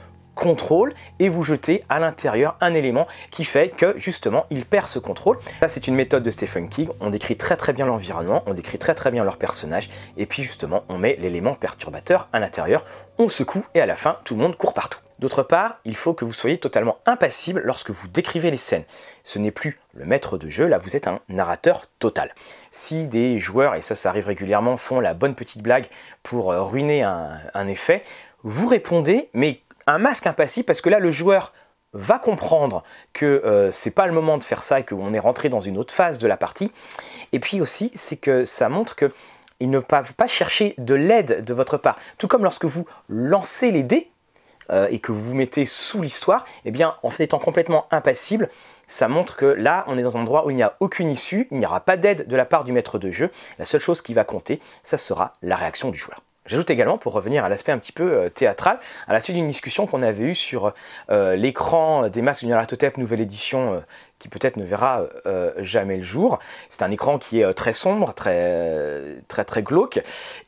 contrôle 0.42 0.92
et 1.20 1.28
vous 1.28 1.44
jetez 1.44 1.84
à 1.88 2.00
l'intérieur 2.00 2.56
un 2.60 2.74
élément 2.74 3.06
qui 3.30 3.44
fait 3.44 3.68
que 3.68 3.94
justement 3.96 4.44
il 4.50 4.64
perd 4.64 4.88
ce 4.88 4.98
contrôle. 4.98 5.38
Ça 5.60 5.68
c'est 5.68 5.86
une 5.86 5.94
méthode 5.94 6.24
de 6.24 6.30
Stephen 6.32 6.68
King, 6.68 6.88
on 6.98 7.10
décrit 7.10 7.36
très 7.36 7.56
très 7.56 7.72
bien 7.72 7.86
l'environnement, 7.86 8.42
on 8.46 8.52
décrit 8.52 8.78
très 8.78 8.96
très 8.96 9.12
bien 9.12 9.22
leur 9.22 9.36
personnage 9.36 9.88
et 10.16 10.26
puis 10.26 10.42
justement 10.42 10.82
on 10.88 10.98
met 10.98 11.16
l'élément 11.20 11.54
perturbateur 11.54 12.28
à 12.32 12.40
l'intérieur, 12.40 12.84
on 13.18 13.28
secoue 13.28 13.64
et 13.76 13.80
à 13.80 13.86
la 13.86 13.94
fin 13.94 14.16
tout 14.24 14.34
le 14.34 14.42
monde 14.42 14.56
court 14.56 14.74
partout. 14.74 14.98
D'autre 15.20 15.44
part, 15.44 15.78
il 15.84 15.94
faut 15.94 16.12
que 16.12 16.24
vous 16.24 16.32
soyez 16.32 16.58
totalement 16.58 16.98
impassible 17.06 17.62
lorsque 17.64 17.90
vous 17.90 18.08
décrivez 18.08 18.50
les 18.50 18.56
scènes. 18.56 18.82
Ce 19.22 19.38
n'est 19.38 19.52
plus 19.52 19.78
le 19.94 20.04
maître 20.04 20.38
de 20.38 20.48
jeu, 20.48 20.66
là 20.66 20.78
vous 20.78 20.96
êtes 20.96 21.06
un 21.06 21.20
narrateur 21.28 21.86
total. 22.00 22.34
Si 22.72 23.06
des 23.06 23.38
joueurs, 23.38 23.76
et 23.76 23.82
ça 23.82 23.94
ça 23.94 24.08
arrive 24.08 24.26
régulièrement, 24.26 24.76
font 24.76 24.98
la 24.98 25.14
bonne 25.14 25.36
petite 25.36 25.62
blague 25.62 25.86
pour 26.24 26.50
euh, 26.50 26.64
ruiner 26.64 27.04
un, 27.04 27.68
effet, 27.68 28.02
vous 28.42 28.66
répondez, 28.66 29.28
mais 29.34 29.60
un 29.86 29.98
masque 29.98 30.26
impassible, 30.26 30.66
parce 30.66 30.80
que 30.80 30.90
là 30.90 30.98
le 30.98 31.10
joueur 31.10 31.52
va 31.94 32.18
comprendre 32.18 32.82
que 33.12 33.26
euh, 33.26 33.70
c'est 33.70 33.90
pas 33.90 34.06
le 34.06 34.12
moment 34.12 34.38
de 34.38 34.44
faire 34.44 34.62
ça 34.62 34.80
et 34.80 34.84
qu'on 34.84 35.12
est 35.12 35.18
rentré 35.18 35.48
dans 35.48 35.60
une 35.60 35.76
autre 35.76 35.92
phase 35.92 36.18
de 36.18 36.26
la 36.26 36.36
partie. 36.36 36.72
Et 37.32 37.38
puis 37.38 37.60
aussi, 37.60 37.90
c'est 37.94 38.16
que 38.16 38.44
ça 38.44 38.68
montre 38.68 38.96
que 38.96 39.12
ne 39.66 39.78
peuvent 39.78 40.14
pas 40.14 40.26
chercher 40.26 40.74
de 40.78 40.94
l'aide 40.94 41.44
de 41.44 41.54
votre 41.54 41.76
part. 41.76 41.98
Tout 42.18 42.28
comme 42.28 42.44
lorsque 42.44 42.64
vous 42.64 42.86
lancez 43.08 43.70
les 43.70 43.82
dés, 43.82 44.10
euh, 44.70 44.86
et 44.90 45.00
que 45.00 45.12
vous 45.12 45.22
vous 45.22 45.34
mettez 45.34 45.66
sous 45.66 46.02
l'histoire, 46.02 46.44
eh 46.64 46.70
bien, 46.70 46.94
en 47.02 47.10
étant 47.18 47.38
complètement 47.38 47.86
impassible, 47.90 48.48
ça 48.86 49.08
montre 49.08 49.36
que 49.36 49.46
là, 49.46 49.84
on 49.88 49.98
est 49.98 50.02
dans 50.02 50.16
un 50.16 50.20
endroit 50.20 50.46
où 50.46 50.50
il 50.50 50.56
n'y 50.56 50.62
a 50.62 50.76
aucune 50.80 51.10
issue, 51.10 51.48
il 51.50 51.58
n'y 51.58 51.66
aura 51.66 51.80
pas 51.80 51.96
d'aide 51.96 52.28
de 52.28 52.36
la 52.36 52.44
part 52.44 52.64
du 52.64 52.72
maître 52.72 52.98
de 52.98 53.10
jeu. 53.10 53.30
La 53.58 53.64
seule 53.64 53.80
chose 53.80 54.02
qui 54.02 54.14
va 54.14 54.24
compter, 54.24 54.60
ça 54.82 54.98
sera 54.98 55.32
la 55.42 55.56
réaction 55.56 55.90
du 55.90 55.98
joueur. 55.98 56.20
J'ajoute 56.46 56.70
également, 56.70 56.98
pour 56.98 57.12
revenir 57.12 57.44
à 57.44 57.48
l'aspect 57.48 57.70
un 57.70 57.78
petit 57.78 57.92
peu 57.92 58.12
euh, 58.12 58.28
théâtral, 58.28 58.80
à 59.06 59.12
la 59.12 59.20
suite 59.20 59.36
d'une 59.36 59.46
discussion 59.46 59.86
qu'on 59.86 60.02
avait 60.02 60.24
eue 60.24 60.34
sur 60.34 60.74
euh, 61.10 61.36
l'écran 61.36 62.08
des 62.08 62.20
masques 62.20 62.44
du 62.44 62.50
Naratotep 62.50 62.98
nouvelle 62.98 63.20
édition 63.20 63.82
qui 64.22 64.28
peut-être 64.28 64.56
ne 64.56 64.62
verra 64.62 65.02
euh, 65.26 65.50
jamais 65.58 65.96
le 65.96 66.04
jour. 66.04 66.38
C'est 66.68 66.84
un 66.84 66.92
écran 66.92 67.18
qui 67.18 67.40
est 67.40 67.44
euh, 67.44 67.52
très 67.52 67.72
sombre, 67.72 68.14
très 68.14 69.16
très 69.26 69.44
très 69.44 69.64
glauque. 69.64 70.00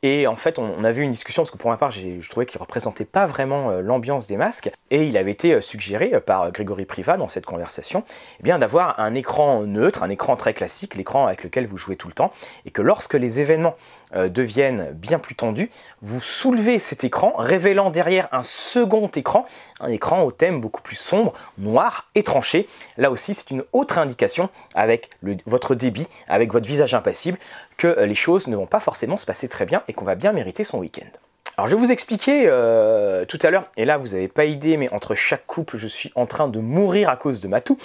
Et 0.04 0.28
en 0.28 0.36
fait, 0.36 0.60
on, 0.60 0.84
a 0.84 0.92
vu 0.92 1.02
une 1.02 1.10
discussion 1.10 1.42
parce 1.42 1.50
que 1.50 1.56
pour 1.56 1.70
ma 1.70 1.76
part, 1.76 1.90
je 1.90 2.28
trouvais 2.30 2.46
qu'il 2.46 2.60
représentait 2.60 3.04
pas 3.04 3.26
vraiment 3.26 3.70
euh, 3.70 3.80
l'ambiance 3.80 4.28
des 4.28 4.36
masques. 4.36 4.70
Et 4.92 5.06
il 5.06 5.16
avait 5.16 5.32
été 5.32 5.60
suggéré 5.60 6.20
par 6.20 6.52
Grégory 6.52 6.84
Priva 6.84 7.16
dans 7.16 7.26
cette 7.26 7.46
conversation, 7.46 8.04
eh 8.38 8.44
bien 8.44 8.60
d'avoir 8.60 9.00
un 9.00 9.12
écran 9.16 9.62
neutre, 9.62 10.04
un 10.04 10.10
écran 10.10 10.36
très 10.36 10.54
classique, 10.54 10.94
l'écran 10.94 11.26
avec 11.26 11.42
lequel 11.42 11.66
vous 11.66 11.76
jouez 11.76 11.96
tout 11.96 12.06
le 12.06 12.14
temps, 12.14 12.30
et 12.66 12.70
que 12.70 12.80
lorsque 12.82 13.14
les 13.14 13.40
événements 13.40 13.74
deviennent 14.14 14.92
bien 14.92 15.18
plus 15.18 15.34
tendus, 15.34 15.70
vous 16.00 16.20
soulevez 16.20 16.78
cet 16.78 17.02
écran, 17.02 17.34
révélant 17.36 17.90
derrière 17.90 18.28
un 18.30 18.44
second 18.44 19.08
écran, 19.08 19.46
un 19.80 19.88
écran 19.88 20.22
au 20.22 20.30
thème 20.30 20.60
beaucoup 20.60 20.82
plus 20.82 20.94
sombre, 20.94 21.32
noir 21.58 22.08
et 22.14 22.22
tranché. 22.22 22.68
Là 22.96 23.10
aussi, 23.10 23.34
c'est 23.34 23.50
une 23.50 23.63
autre 23.72 23.98
indication 23.98 24.48
avec 24.74 25.10
votre 25.46 25.74
débit, 25.74 26.06
avec 26.28 26.52
votre 26.52 26.66
visage 26.66 26.94
impassible, 26.94 27.38
que 27.76 27.86
euh, 27.86 28.06
les 28.06 28.14
choses 28.14 28.46
ne 28.46 28.56
vont 28.56 28.66
pas 28.66 28.80
forcément 28.80 29.16
se 29.16 29.26
passer 29.26 29.48
très 29.48 29.66
bien 29.66 29.82
et 29.88 29.92
qu'on 29.92 30.04
va 30.04 30.14
bien 30.14 30.32
mériter 30.32 30.64
son 30.64 30.78
week-end. 30.78 31.10
Alors 31.56 31.68
je 31.68 31.76
vous 31.76 31.92
expliquer 31.92 32.46
euh, 32.46 33.24
tout 33.26 33.38
à 33.42 33.50
l'heure, 33.50 33.70
et 33.76 33.84
là 33.84 33.96
vous 33.96 34.08
n'avez 34.08 34.26
pas 34.26 34.44
idée, 34.44 34.76
mais 34.76 34.88
entre 34.92 35.14
chaque 35.14 35.46
couple 35.46 35.76
je 35.76 35.86
suis 35.86 36.10
en 36.16 36.26
train 36.26 36.48
de 36.48 36.58
mourir 36.58 37.08
à 37.08 37.16
cause 37.16 37.40
de 37.40 37.46
Matou. 37.46 37.78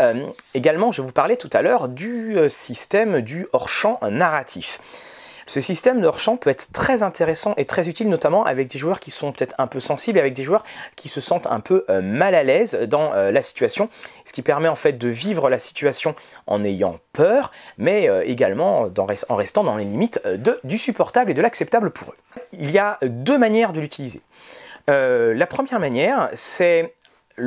Euh, 0.00 0.24
également 0.54 0.90
je 0.90 1.02
vous 1.02 1.12
parlais 1.12 1.36
tout 1.36 1.50
à 1.52 1.60
l'heure 1.60 1.88
du 1.88 2.38
système 2.48 3.20
du 3.20 3.46
hors-champ 3.52 3.98
narratif. 4.10 4.80
Ce 5.50 5.60
système 5.60 6.00
de 6.00 6.06
hors-champ 6.06 6.36
peut 6.36 6.48
être 6.48 6.70
très 6.70 7.02
intéressant 7.02 7.54
et 7.56 7.64
très 7.64 7.88
utile, 7.88 8.08
notamment 8.08 8.44
avec 8.44 8.68
des 8.68 8.78
joueurs 8.78 9.00
qui 9.00 9.10
sont 9.10 9.32
peut-être 9.32 9.56
un 9.58 9.66
peu 9.66 9.80
sensibles, 9.80 10.20
avec 10.20 10.32
des 10.32 10.44
joueurs 10.44 10.62
qui 10.94 11.08
se 11.08 11.20
sentent 11.20 11.48
un 11.48 11.58
peu 11.58 11.84
euh, 11.90 12.00
mal 12.00 12.36
à 12.36 12.44
l'aise 12.44 12.78
dans 12.86 13.12
euh, 13.14 13.32
la 13.32 13.42
situation, 13.42 13.88
ce 14.24 14.32
qui 14.32 14.42
permet 14.42 14.68
en 14.68 14.76
fait 14.76 14.92
de 14.92 15.08
vivre 15.08 15.50
la 15.50 15.58
situation 15.58 16.14
en 16.46 16.62
ayant 16.62 17.00
peur, 17.12 17.50
mais 17.78 18.08
euh, 18.08 18.22
également 18.24 18.88
en 19.28 19.34
restant 19.34 19.64
dans 19.64 19.76
les 19.76 19.86
limites 19.86 20.22
du 20.62 20.78
supportable 20.78 21.32
et 21.32 21.34
de 21.34 21.42
l'acceptable 21.42 21.90
pour 21.90 22.12
eux. 22.12 22.48
Il 22.52 22.70
y 22.70 22.78
a 22.78 23.00
deux 23.02 23.36
manières 23.36 23.72
de 23.72 23.80
l'utiliser. 23.80 24.20
la 24.86 25.46
première 25.48 25.80
manière, 25.80 26.30
c'est 26.34 26.94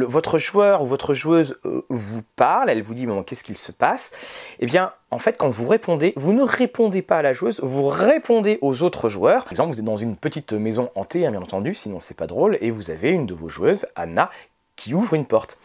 votre 0.01 0.37
joueur 0.37 0.81
ou 0.81 0.85
votre 0.85 1.13
joueuse 1.13 1.59
euh, 1.65 1.85
vous 1.89 2.23
parle, 2.35 2.69
elle 2.69 2.81
vous 2.81 2.93
dit 2.93 3.05
bon, 3.05 3.23
qu'est-ce 3.23 3.43
qu'il 3.43 3.57
se 3.57 3.71
passe? 3.71 4.11
Eh 4.59 4.65
bien, 4.65 4.91
en 5.11 5.19
fait, 5.19 5.37
quand 5.37 5.49
vous 5.49 5.67
répondez, 5.67 6.13
vous 6.15 6.33
ne 6.33 6.43
répondez 6.43 7.01
pas 7.01 7.17
à 7.17 7.21
la 7.21 7.33
joueuse, 7.33 7.59
vous 7.61 7.85
répondez 7.85 8.57
aux 8.61 8.83
autres 8.83 9.09
joueurs. 9.09 9.43
Par 9.43 9.51
exemple, 9.51 9.73
vous 9.73 9.79
êtes 9.79 9.85
dans 9.85 9.95
une 9.95 10.15
petite 10.15 10.53
maison 10.53 10.89
hantée, 10.95 11.25
hein, 11.25 11.31
bien 11.31 11.41
entendu, 11.41 11.73
sinon 11.73 11.99
c'est 11.99 12.17
pas 12.17 12.27
drôle, 12.27 12.57
et 12.61 12.71
vous 12.71 12.89
avez 12.89 13.09
une 13.09 13.25
de 13.25 13.33
vos 13.33 13.47
joueuses, 13.47 13.85
Anna, 13.95 14.29
qui 14.75 14.93
ouvre 14.93 15.13
une 15.13 15.25
porte. 15.25 15.59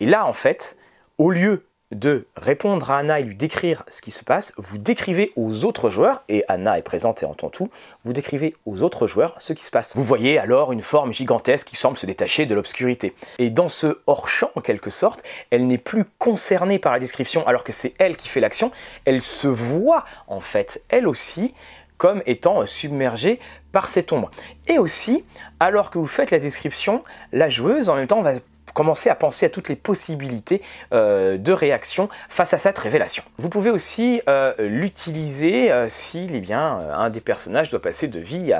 Et 0.00 0.06
là, 0.06 0.26
en 0.26 0.32
fait, 0.32 0.76
au 1.18 1.30
lieu 1.30 1.66
de 1.90 2.26
répondre 2.36 2.90
à 2.90 2.98
Anna 2.98 3.20
et 3.20 3.22
lui 3.22 3.34
décrire 3.34 3.84
ce 3.88 4.00
qui 4.00 4.10
se 4.10 4.24
passe, 4.24 4.52
vous 4.56 4.78
décrivez 4.78 5.32
aux 5.36 5.64
autres 5.64 5.90
joueurs, 5.90 6.22
et 6.28 6.44
Anna 6.48 6.78
est 6.78 6.82
présente 6.82 7.22
et 7.22 7.26
entend 7.26 7.50
tout, 7.50 7.70
vous 8.04 8.12
décrivez 8.12 8.54
aux 8.66 8.82
autres 8.82 9.06
joueurs 9.06 9.34
ce 9.38 9.52
qui 9.52 9.64
se 9.64 9.70
passe. 9.70 9.94
Vous 9.94 10.02
voyez 10.02 10.38
alors 10.38 10.72
une 10.72 10.82
forme 10.82 11.12
gigantesque 11.12 11.68
qui 11.68 11.76
semble 11.76 11.98
se 11.98 12.06
détacher 12.06 12.46
de 12.46 12.54
l'obscurité. 12.54 13.14
Et 13.38 13.50
dans 13.50 13.68
ce 13.68 13.98
hors-champ, 14.06 14.50
en 14.54 14.60
quelque 14.60 14.90
sorte, 14.90 15.22
elle 15.50 15.66
n'est 15.66 15.78
plus 15.78 16.04
concernée 16.18 16.78
par 16.78 16.92
la 16.92 16.98
description 16.98 17.46
alors 17.46 17.64
que 17.64 17.72
c'est 17.72 17.94
elle 17.98 18.16
qui 18.16 18.28
fait 18.28 18.40
l'action, 18.40 18.72
elle 19.04 19.22
se 19.22 19.48
voit 19.48 20.04
en 20.26 20.40
fait, 20.40 20.82
elle 20.88 21.06
aussi, 21.06 21.54
comme 21.96 22.22
étant 22.26 22.66
submergée 22.66 23.38
par 23.72 23.88
cette 23.88 24.12
ombre. 24.12 24.30
Et 24.66 24.78
aussi, 24.78 25.24
alors 25.60 25.90
que 25.90 25.98
vous 25.98 26.06
faites 26.06 26.30
la 26.30 26.38
description, 26.38 27.04
la 27.32 27.48
joueuse 27.48 27.88
en 27.88 27.96
même 27.96 28.06
temps 28.06 28.22
va 28.22 28.34
commencer 28.74 29.08
à 29.08 29.14
penser 29.14 29.46
à 29.46 29.48
toutes 29.48 29.68
les 29.68 29.76
possibilités 29.76 30.60
euh, 30.92 31.38
de 31.38 31.52
réaction 31.52 32.08
face 32.28 32.52
à 32.52 32.58
cette 32.58 32.78
révélation. 32.78 33.22
Vous 33.38 33.48
pouvez 33.48 33.70
aussi 33.70 34.20
euh, 34.28 34.52
l'utiliser 34.58 35.72
euh, 35.72 35.88
si 35.88 36.26
eh 36.30 36.40
bien, 36.40 36.78
un 36.92 37.08
des 37.08 37.20
personnages 37.20 37.70
doit 37.70 37.80
passer 37.80 38.08
de 38.08 38.20
vie 38.20 38.52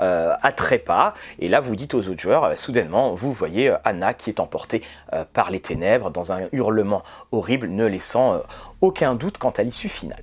à 0.00 0.52
trépas. 0.52 1.12
Et 1.40 1.48
là, 1.48 1.60
vous 1.60 1.74
dites 1.74 1.92
aux 1.94 2.08
autres 2.08 2.20
joueurs, 2.20 2.56
soudainement, 2.58 3.14
vous 3.14 3.32
voyez 3.32 3.74
Anna 3.84 4.14
qui 4.14 4.30
est 4.30 4.40
emportée 4.40 4.82
par 5.32 5.50
les 5.50 5.58
ténèbres 5.58 6.10
dans 6.10 6.32
un 6.32 6.42
hurlement 6.52 7.02
horrible, 7.32 7.66
ne 7.66 7.84
laissant 7.84 8.40
aucun 8.80 9.16
doute 9.16 9.38
quant 9.38 9.50
à 9.50 9.64
l'issue 9.64 9.88
finale. 9.88 10.22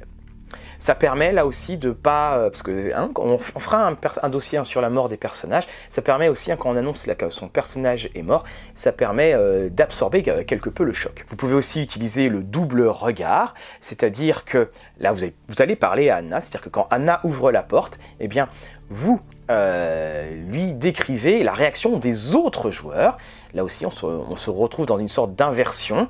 Ça 0.79 0.95
permet 0.95 1.31
là 1.31 1.45
aussi 1.45 1.77
de 1.77 1.91
pas, 1.91 2.37
euh, 2.37 2.49
parce 2.49 2.63
que 2.63 2.93
hein, 2.93 3.11
on, 3.17 3.37
fera 3.37 3.95
un, 4.21 4.29
dossier 4.29 4.57
hein, 4.57 4.63
sur 4.63 4.81
la 4.81 4.89
mort 4.89 5.09
des 5.09 5.17
personnages. 5.17 5.67
Ça 5.89 6.01
permet 6.01 6.29
aussi 6.29 6.51
hein, 6.51 6.57
quand 6.57 6.69
on 6.69 6.77
annonce 6.77 7.05
que 7.05 7.29
son 7.29 7.47
personnage 7.47 8.09
est 8.15 8.21
mort, 8.21 8.43
ça 8.73 8.91
permet 8.91 9.33
euh, 9.33 9.69
d'absorber 9.69 10.23
euh, 10.27 10.43
quelque 10.43 10.69
peu 10.69 10.83
le 10.83 10.93
choc. 10.93 11.25
Vous 11.27 11.35
pouvez 11.35 11.53
aussi 11.53 11.81
utiliser 11.81 12.29
le 12.29 12.43
double 12.43 12.87
regard, 12.87 13.53
c'est-à-dire 13.79 14.45
que 14.45 14.69
là 14.99 15.11
vous, 15.11 15.25
allez 15.59 15.75
parler 15.75 16.09
à 16.09 16.17
Anna, 16.17 16.41
c'est-à-dire 16.41 16.61
que 16.61 16.69
quand 16.69 16.87
Anna 16.91 17.21
ouvre 17.23 17.51
la 17.51 17.63
porte, 17.63 17.99
eh 18.19 18.27
bien 18.27 18.49
vous 18.89 19.19
lui 19.49 20.73
décrivez 20.73 21.43
la 21.43 21.53
réaction 21.53 21.97
des 21.97 22.35
autres 22.35 22.71
joueurs. 22.71 23.17
Là 23.53 23.63
aussi, 23.63 23.85
on 23.85 23.91
se 23.91 24.49
retrouve 24.49 24.85
dans 24.85 24.99
une 24.99 25.09
sorte 25.09 25.35
d'inversion. 25.35 26.07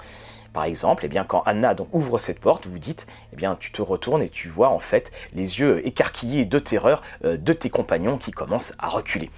Par 0.55 0.63
exemple, 0.63 1.03
eh 1.03 1.09
bien, 1.09 1.25
quand 1.25 1.41
Anna 1.45 1.75
ouvre 1.91 2.17
cette 2.17 2.39
porte, 2.39 2.65
vous 2.65 2.79
dites, 2.79 3.07
eh 3.33 3.35
bien, 3.35 3.57
tu 3.59 3.74
te 3.74 3.81
retournes 3.81 4.21
et 4.21 4.29
tu 4.29 4.47
vois 4.47 4.69
en 4.69 4.79
fait 4.79 5.12
les 5.33 5.59
yeux 5.59 5.85
écarquillés 5.85 6.45
de 6.45 6.59
terreur 6.59 7.01
euh, 7.25 7.35
de 7.35 7.51
tes 7.51 7.69
compagnons 7.69 8.17
qui 8.17 8.31
commencent 8.31 8.71
à 8.79 8.88
reculer 8.88 9.29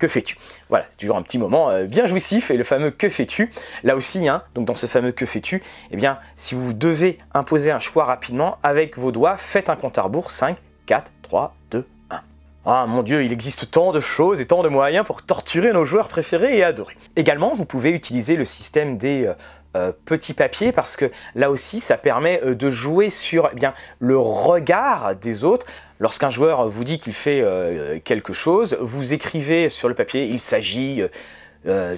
que 0.00 0.08
fais-tu? 0.08 0.36
Voilà, 0.68 0.84
c'est 0.90 0.96
toujours 0.96 1.16
un 1.16 1.22
petit 1.22 1.38
moment 1.38 1.70
euh, 1.70 1.84
bien 1.84 2.06
jouissif 2.06 2.52
et 2.52 2.56
le 2.56 2.62
fameux 2.62 2.92
que 2.92 3.08
fais-tu? 3.08 3.52
Là 3.82 3.96
aussi, 3.96 4.28
hein, 4.28 4.42
donc 4.54 4.64
dans 4.66 4.76
ce 4.76 4.86
fameux 4.86 5.10
que 5.10 5.26
fais-tu, 5.26 5.62
eh 5.90 5.96
bien, 5.96 6.18
si 6.36 6.54
vous 6.54 6.72
devez 6.72 7.18
imposer 7.34 7.72
un 7.72 7.80
choix 7.80 8.04
rapidement 8.04 8.58
avec 8.62 8.96
vos 8.96 9.10
doigts, 9.10 9.36
faites 9.36 9.70
un 9.70 9.76
compte 9.76 9.98
à 9.98 10.02
rebours 10.02 10.30
5, 10.30 10.56
4, 10.86 11.12
3, 11.22 11.54
2, 11.72 11.86
1. 12.10 12.20
Ah 12.66 12.86
mon 12.86 13.02
dieu, 13.02 13.24
il 13.24 13.32
existe 13.32 13.70
tant 13.70 13.92
de 13.92 14.00
choses 14.00 14.40
et 14.40 14.46
tant 14.46 14.62
de 14.62 14.68
moyens 14.68 15.04
pour 15.06 15.22
torturer 15.22 15.72
nos 15.72 15.84
joueurs 15.84 16.08
préférés 16.08 16.58
et 16.58 16.62
adorés. 16.62 16.96
Également, 17.16 17.52
vous 17.54 17.64
pouvez 17.64 17.90
utiliser 17.90 18.36
le 18.36 18.44
système 18.44 18.98
des 18.98 19.26
euh, 19.26 19.34
euh, 19.76 19.92
petit 20.06 20.32
papier 20.32 20.72
parce 20.72 20.96
que 20.96 21.10
là 21.34 21.50
aussi 21.50 21.80
ça 21.80 21.98
permet 21.98 22.40
euh, 22.42 22.54
de 22.54 22.70
jouer 22.70 23.10
sur 23.10 23.50
eh 23.52 23.54
bien, 23.54 23.74
le 23.98 24.18
regard 24.18 25.14
des 25.14 25.44
autres. 25.44 25.66
Lorsqu'un 26.00 26.30
joueur 26.30 26.70
vous 26.70 26.84
dit 26.84 26.98
qu'il 26.98 27.12
fait 27.12 27.42
euh, 27.42 27.98
quelque 28.02 28.32
chose, 28.32 28.78
vous 28.80 29.12
écrivez 29.12 29.68
sur 29.68 29.86
le 29.88 29.94
papier 29.94 30.24
il 30.24 30.40
s'agit 30.40 31.02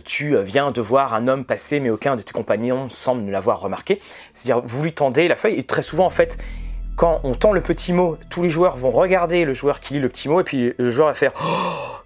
tu 0.05 0.37
viens 0.43 0.73
de 0.73 0.81
voir 0.81 1.15
un 1.15 1.29
homme 1.29 1.45
passer 1.45 1.79
mais 1.79 1.91
aucun 1.91 2.17
de 2.17 2.23
tes 2.23 2.33
compagnons 2.33 2.89
semble 2.91 3.23
ne 3.23 3.31
l'avoir 3.31 3.61
remarqué. 3.61 4.01
C'est-à-dire 4.35 4.65
vous 4.67 4.83
lui 4.83 4.93
tendez 4.93 5.29
la 5.29 5.37
feuille 5.37 5.57
et 5.57 5.63
très 5.63 5.83
souvent 5.83 6.07
en 6.07 6.11
fait 6.11 6.39
quand 6.97 7.21
on 7.23 7.35
tend 7.35 7.53
le 7.53 7.61
petit 7.61 7.93
mot, 7.93 8.19
tous 8.31 8.43
les 8.43 8.51
joueurs 8.51 8.77
vont 8.77 8.91
regarder 8.91 9.45
le 9.45 9.55
joueur 9.55 9.79
qui 9.79 9.95
lit 9.95 10.01
le 10.01 10.09
petit 10.09 10.29
mot 10.29 10.41
et 10.41 10.45
puis 10.45 10.75
le 10.77 10.91
joueur 10.91 11.07
va 11.07 11.15
faire 11.15 11.33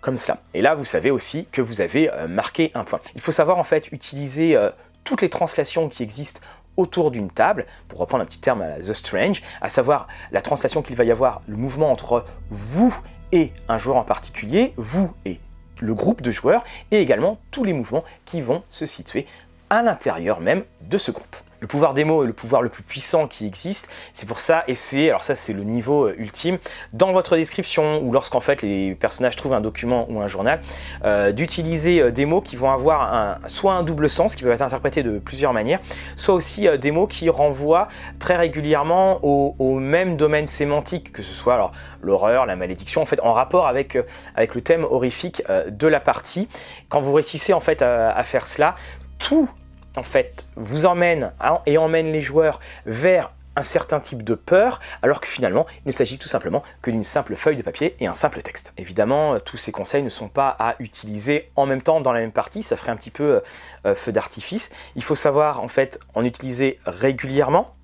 comme 0.03 0.19
cela. 0.19 0.43
Et 0.53 0.61
là 0.61 0.75
vous 0.75 0.85
savez 0.85 1.11
aussi 1.11 1.49
que 1.51 1.63
vous 1.63 1.81
avez 1.81 2.11
marqué 2.29 2.71
un 2.75 2.85
point. 2.85 3.01
Il 3.15 3.23
faut 3.23 3.33
savoir 3.33 3.57
en 3.57 3.65
fait 3.65 3.91
utiliser 3.93 4.59
toutes 5.05 5.23
les 5.23 5.31
translations 5.31 5.89
qui 5.89 6.03
existent 6.03 6.41
autour 6.77 7.11
d'une 7.11 7.31
table, 7.31 7.67
pour 7.89 8.01
reprendre 8.01 8.23
un 8.23 8.27
petit 8.27 8.41
terme 8.41 8.63
à 8.63 8.79
The 8.79 8.93
Strange, 8.93 9.43
à 9.61 9.69
savoir 9.69 10.09
la 10.33 10.41
translation 10.41 10.83
qu'il 10.83 10.97
va 10.97 11.05
y 11.05 11.13
avoir, 11.13 11.41
le 11.47 11.57
mouvement 11.57 11.93
entre 11.93 12.25
vous 12.51 12.97
et 13.31 13.53
un 13.69 13.79
joueur 13.79 13.97
en 13.97 14.05
particulier, 14.05 14.73
vous 14.77 15.13
et 15.25 15.39
le 15.81 15.95
groupe 15.95 16.23
de 16.23 16.31
joueurs, 16.31 16.65
et 16.91 17.01
également 17.01 17.39
tous 17.51 17.65
les 17.65 17.73
mouvements 17.73 18.05
qui 18.25 18.41
vont 18.41 18.63
se 18.71 18.87
situer 18.87 19.27
à 19.71 19.83
l'intérieur 19.83 20.41
même 20.41 20.65
de 20.83 20.99
ce 20.99 21.11
groupe. 21.11 21.37
Le 21.65 21.69
pouvoir 21.69 21.95
des 21.95 22.05
mots 22.05 22.25
est 22.25 22.27
le 22.27 22.35
pouvoir 22.35 22.61
le 22.61 22.69
plus 22.69 22.83
puissant 22.83 23.27
qui 23.27 23.47
existe. 23.47 23.89
C'est 24.13 24.29
pour 24.29 24.39
ça, 24.39 24.65
c'est, 24.75 25.09
alors 25.09 25.25
ça 25.25 25.35
c'est 25.35 25.55
le 25.55 25.65
niveau 25.65 26.09
euh, 26.09 26.15
ultime, 26.19 26.59
dans 26.93 27.15
votre 27.15 27.37
description 27.37 28.03
ou 28.03 28.13
lorsqu'en 28.13 28.41
fait 28.41 28.61
les 28.61 28.95
personnages 28.95 29.35
trouvent 29.37 29.55
un 29.55 29.63
document 29.63 30.05
ou 30.11 30.21
un 30.21 30.29
journal, 30.29 30.61
euh, 31.07 31.33
d'utiliser 31.33 32.03
euh, 32.03 32.11
des 32.11 32.27
mots 32.27 32.43
qui 32.43 32.57
vont 32.57 32.71
avoir 32.71 33.39
soit 33.47 33.73
un 33.73 33.83
double 33.83 34.11
sens, 34.11 34.37
qui 34.37 34.43
peuvent 34.43 34.53
être 34.53 34.61
interprétés 34.61 35.03
de 35.03 35.19
plusieurs 35.19 35.55
manières, 35.55 35.81
soit 36.17 36.35
aussi 36.35 36.69
des 36.79 36.91
mots 36.91 37.07
qui 37.07 37.31
renvoient 37.31 37.89
très 38.19 38.37
régulièrement 38.37 39.21
au, 39.23 39.79
même 39.79 40.19
domaine 40.19 40.47
sémantique, 40.47 41.13
que 41.13 41.23
ce 41.23 41.33
soit 41.33 41.55
alors 41.55 41.73
l'horreur, 42.03 42.45
la 42.45 42.57
malédiction, 42.57 43.01
en 43.01 43.07
fait 43.07 43.21
en 43.23 43.33
rapport 43.33 43.67
avec, 43.69 43.97
avec 44.35 44.55
le 44.55 44.61
thème 44.61 44.85
horrifique 44.85 45.43
de 45.71 45.89
la 45.89 46.01
partie. 46.01 46.47
Quand 46.91 47.01
vous 47.01 47.15
réussissez 47.15 47.55
en 47.55 47.61
fait 47.61 47.81
à 47.81 48.23
faire 48.25 48.47
cela, 48.47 48.75
tout 49.19 49.49
en 49.97 50.03
fait, 50.03 50.45
vous 50.57 50.87
emmène 50.87 51.33
hein, 51.41 51.61
et 51.67 51.79
emmène 51.79 52.13
les 52.13 52.21
joueurs 52.21 52.61
vers 52.87 53.33
un 53.57 53.63
certain 53.63 54.01
type 54.01 54.23
de 54.23 54.35
peur, 54.35 54.81
alors 55.03 55.21
que 55.21 55.27
finalement, 55.27 55.67
il 55.85 55.89
ne 55.89 55.93
s'agit 55.93 56.19
tout 56.19 56.29
simplement 56.29 56.63
que 56.83 56.91
d'une 56.91 57.05
simple 57.05 57.37
feuille 57.37 57.57
de 57.57 57.63
papier 57.63 57.95
et 58.01 58.07
un 58.07 58.15
simple 58.15 58.43
texte. 58.43 58.73
Évidemment, 58.79 59.35
euh, 59.35 59.39
tous 59.39 59.57
ces 59.57 59.73
conseils 59.73 60.03
ne 60.03 60.09
sont 60.09 60.29
pas 60.29 60.49
à 60.59 60.75
utiliser 60.81 61.51
en 61.57 61.67
même 61.67 61.83
temps 61.83 62.01
dans 62.01 62.13
la 62.13 62.21
même 62.21 62.33
partie, 62.33 62.63
ça 62.63 62.77
ferait 62.77 62.91
un 62.91 62.97
petit 62.97 63.11
peu 63.11 63.25
euh, 63.25 63.41
euh, 63.87 63.95
feu 63.95 64.13
d'artifice. 64.13 64.71
Il 64.97 65.05
faut 65.05 65.15
savoir 65.15 65.61
en 65.61 65.69
fait 65.69 66.01
en 66.15 66.25
utiliser 66.25 66.79
régulièrement. 66.85 67.75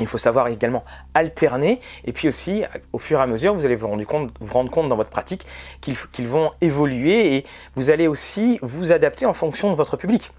Il 0.00 0.06
faut 0.06 0.18
savoir 0.18 0.48
également 0.48 0.84
alterner 1.14 1.80
et 2.04 2.12
puis 2.12 2.28
aussi 2.28 2.64
au 2.92 2.98
fur 2.98 3.18
et 3.18 3.22
à 3.22 3.26
mesure 3.26 3.54
vous 3.54 3.64
allez 3.64 3.76
vous 3.76 3.86
rendre 3.86 4.04
compte, 4.04 4.30
vous 4.40 4.52
rendre 4.52 4.70
compte 4.70 4.90
dans 4.90 4.96
votre 4.96 5.08
pratique 5.08 5.46
qu'ils 5.80 6.28
vont 6.28 6.50
évoluer 6.60 7.36
et 7.36 7.46
vous 7.76 7.88
allez 7.88 8.06
aussi 8.06 8.58
vous 8.60 8.92
adapter 8.92 9.24
en 9.24 9.32
fonction 9.32 9.70
de 9.70 9.74
votre 9.74 9.96
public. 9.96 10.32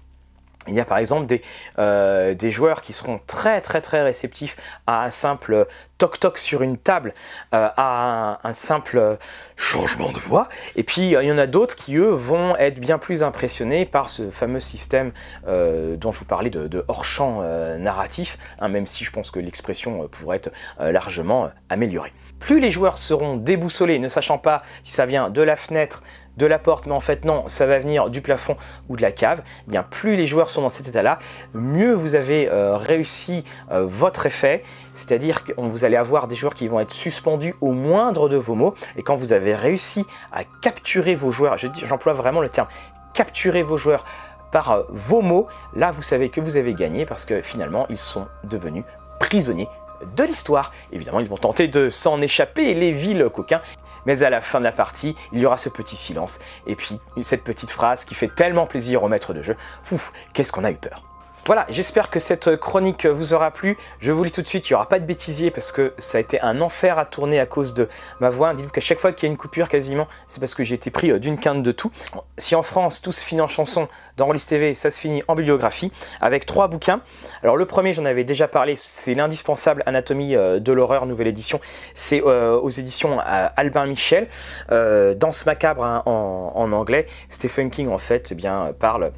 Il 0.68 0.74
y 0.74 0.80
a 0.80 0.84
par 0.84 0.98
exemple 0.98 1.26
des, 1.26 1.42
euh, 1.78 2.34
des, 2.34 2.50
joueurs 2.50 2.82
qui 2.82 2.92
seront 2.92 3.20
très 3.26 3.60
très 3.60 3.80
très 3.80 4.02
réceptifs 4.02 4.56
à 4.86 5.04
un 5.04 5.10
simple 5.10 5.66
toc-toc 5.98 6.38
sur 6.38 6.62
une 6.62 6.78
table, 6.78 7.14
euh, 7.54 7.68
à 7.76 8.38
un, 8.44 8.52
simple 8.52 9.18
changement 9.56 10.12
de 10.12 10.18
voix. 10.18 10.48
Et 10.76 10.82
puis 10.82 11.08
il 11.08 11.22
y 11.22 11.32
en 11.32 11.38
a 11.38 11.46
d'autres 11.46 11.76
qui 11.76 11.96
eux 11.96 12.10
vont 12.10 12.56
être 12.56 12.78
bien 12.78 12.98
plus 12.98 13.22
impressionnés 13.22 13.86
par 13.86 14.08
ce 14.08 14.30
fameux 14.30 14.60
système 14.60 15.12
euh, 15.46 15.96
dont 15.96 16.12
je 16.12 16.20
vous 16.20 16.24
parlais 16.24 16.50
de, 16.50 16.84
hors-champ 16.88 17.42
narratif, 17.78 18.38
hein, 18.60 18.68
même 18.68 18.86
si 18.86 19.04
je 19.04 19.10
pense 19.10 19.30
que 19.30 19.40
l'expression 19.40 20.08
pourrait 20.08 20.36
être 20.38 20.50
largement 20.78 21.50
améliorée. 21.68 22.12
Plus 22.38 22.60
les 22.60 22.70
joueurs 22.70 22.98
seront 22.98 23.36
déboussolés, 23.36 23.98
ne 23.98 24.08
sachant 24.08 24.38
pas 24.38 24.62
si 24.82 24.92
ça 24.92 25.06
vient 25.06 25.30
de 25.30 25.42
la 25.42 25.56
fenêtre, 25.56 26.02
de 26.38 26.46
la 26.46 26.58
porte, 26.58 26.86
mais 26.86 26.92
en 26.92 27.00
fait 27.00 27.24
non, 27.24 27.44
ça 27.48 27.66
va 27.66 27.78
venir 27.78 28.08
du 28.08 28.22
plafond 28.22 28.56
ou 28.88 28.96
de 28.96 29.02
la 29.02 29.12
cave, 29.12 29.42
eh 29.66 29.70
bien 29.70 29.82
plus 29.82 30.16
les 30.16 30.24
joueurs 30.24 30.48
sont 30.48 30.62
dans 30.62 30.70
cet 30.70 30.88
état-là, 30.88 31.18
mieux 31.52 31.92
vous 31.92 32.14
avez 32.14 32.48
euh, 32.48 32.76
réussi 32.76 33.44
euh, 33.70 33.84
votre 33.86 34.24
effet, 34.24 34.62
c'est-à-dire 34.94 35.44
que 35.44 35.52
vous 35.56 35.84
allez 35.84 35.96
avoir 35.96 36.28
des 36.28 36.36
joueurs 36.36 36.54
qui 36.54 36.68
vont 36.68 36.80
être 36.80 36.92
suspendus 36.92 37.54
au 37.60 37.72
moindre 37.72 38.28
de 38.28 38.36
vos 38.36 38.54
mots, 38.54 38.74
et 38.96 39.02
quand 39.02 39.16
vous 39.16 39.32
avez 39.32 39.54
réussi 39.54 40.06
à 40.32 40.44
capturer 40.62 41.14
vos 41.14 41.30
joueurs, 41.30 41.56
j'emploie 41.58 42.12
vraiment 42.12 42.40
le 42.40 42.48
terme, 42.48 42.68
capturer 43.12 43.62
vos 43.62 43.76
joueurs 43.76 44.04
par 44.52 44.70
euh, 44.70 44.82
vos 44.90 45.20
mots, 45.20 45.48
là 45.74 45.90
vous 45.90 46.02
savez 46.02 46.28
que 46.30 46.40
vous 46.40 46.56
avez 46.56 46.72
gagné 46.72 47.04
parce 47.04 47.24
que 47.24 47.42
finalement 47.42 47.86
ils 47.90 47.98
sont 47.98 48.26
devenus 48.44 48.84
prisonniers 49.18 49.68
de 50.16 50.24
l'histoire. 50.24 50.72
Évidemment, 50.92 51.20
ils 51.20 51.28
vont 51.28 51.36
tenter 51.36 51.68
de 51.68 51.88
s'en 51.88 52.20
échapper, 52.20 52.74
les 52.74 52.92
villes 52.92 53.28
coquins. 53.32 53.60
Mais 54.08 54.22
à 54.22 54.30
la 54.30 54.40
fin 54.40 54.58
de 54.58 54.64
la 54.64 54.72
partie, 54.72 55.14
il 55.32 55.38
y 55.38 55.44
aura 55.44 55.58
ce 55.58 55.68
petit 55.68 55.94
silence. 55.94 56.38
Et 56.66 56.76
puis, 56.76 56.98
cette 57.20 57.44
petite 57.44 57.70
phrase 57.70 58.06
qui 58.06 58.14
fait 58.14 58.34
tellement 58.34 58.66
plaisir 58.66 59.02
au 59.02 59.08
maître 59.08 59.34
de 59.34 59.42
jeu. 59.42 59.54
Ouf, 59.92 60.12
qu'est-ce 60.32 60.50
qu'on 60.50 60.64
a 60.64 60.70
eu 60.70 60.76
peur. 60.76 61.07
Voilà, 61.48 61.64
j'espère 61.70 62.10
que 62.10 62.20
cette 62.20 62.56
chronique 62.56 63.06
vous 63.06 63.32
aura 63.32 63.50
plu. 63.50 63.78
Je 64.00 64.12
vous 64.12 64.22
lis 64.22 64.30
tout 64.30 64.42
de 64.42 64.46
suite, 64.46 64.68
il 64.68 64.74
n'y 64.74 64.76
aura 64.76 64.86
pas 64.86 64.98
de 64.98 65.06
bêtisier 65.06 65.50
parce 65.50 65.72
que 65.72 65.94
ça 65.96 66.18
a 66.18 66.20
été 66.20 66.38
un 66.42 66.60
enfer 66.60 66.98
à 66.98 67.06
tourner 67.06 67.40
à 67.40 67.46
cause 67.46 67.72
de 67.72 67.88
ma 68.20 68.28
voix. 68.28 68.52
Dites-vous 68.52 68.70
qu'à 68.70 68.82
chaque 68.82 68.98
fois 68.98 69.12
qu'il 69.12 69.26
y 69.26 69.30
a 69.30 69.32
une 69.32 69.38
coupure 69.38 69.70
quasiment, 69.70 70.08
c'est 70.26 70.40
parce 70.40 70.54
que 70.54 70.62
j'ai 70.62 70.74
été 70.74 70.90
pris 70.90 71.10
euh, 71.10 71.18
d'une 71.18 71.38
quinte 71.38 71.62
de 71.62 71.72
tout. 71.72 71.90
Si 72.36 72.54
en 72.54 72.62
France 72.62 73.00
tout 73.00 73.12
se 73.12 73.22
finit 73.22 73.40
en 73.40 73.48
chanson, 73.48 73.88
dans 74.18 74.26
Rollis 74.26 74.44
TV, 74.46 74.74
ça 74.74 74.90
se 74.90 75.00
finit 75.00 75.22
en 75.26 75.34
bibliographie 75.34 75.90
avec 76.20 76.44
trois 76.44 76.68
bouquins. 76.68 77.00
Alors 77.42 77.56
le 77.56 77.64
premier, 77.64 77.94
j'en 77.94 78.04
avais 78.04 78.24
déjà 78.24 78.46
parlé, 78.46 78.76
c'est 78.76 79.14
l'indispensable 79.14 79.82
Anatomie 79.86 80.36
euh, 80.36 80.60
de 80.60 80.72
l'horreur, 80.72 81.06
nouvelle 81.06 81.28
édition. 81.28 81.60
C'est 81.94 82.22
euh, 82.26 82.60
aux 82.60 82.68
éditions 82.68 83.20
Albin 83.24 83.86
Michel. 83.86 84.28
Danse 84.68 85.46
macabre 85.46 85.82
hein, 85.82 86.02
en, 86.04 86.72
anglais. 86.72 87.06
Stephen 87.30 87.70
King 87.70 87.88
en 87.88 87.96
fait 87.96 88.32
eh 88.32 88.34
bien 88.34 88.74
parle 88.78 89.12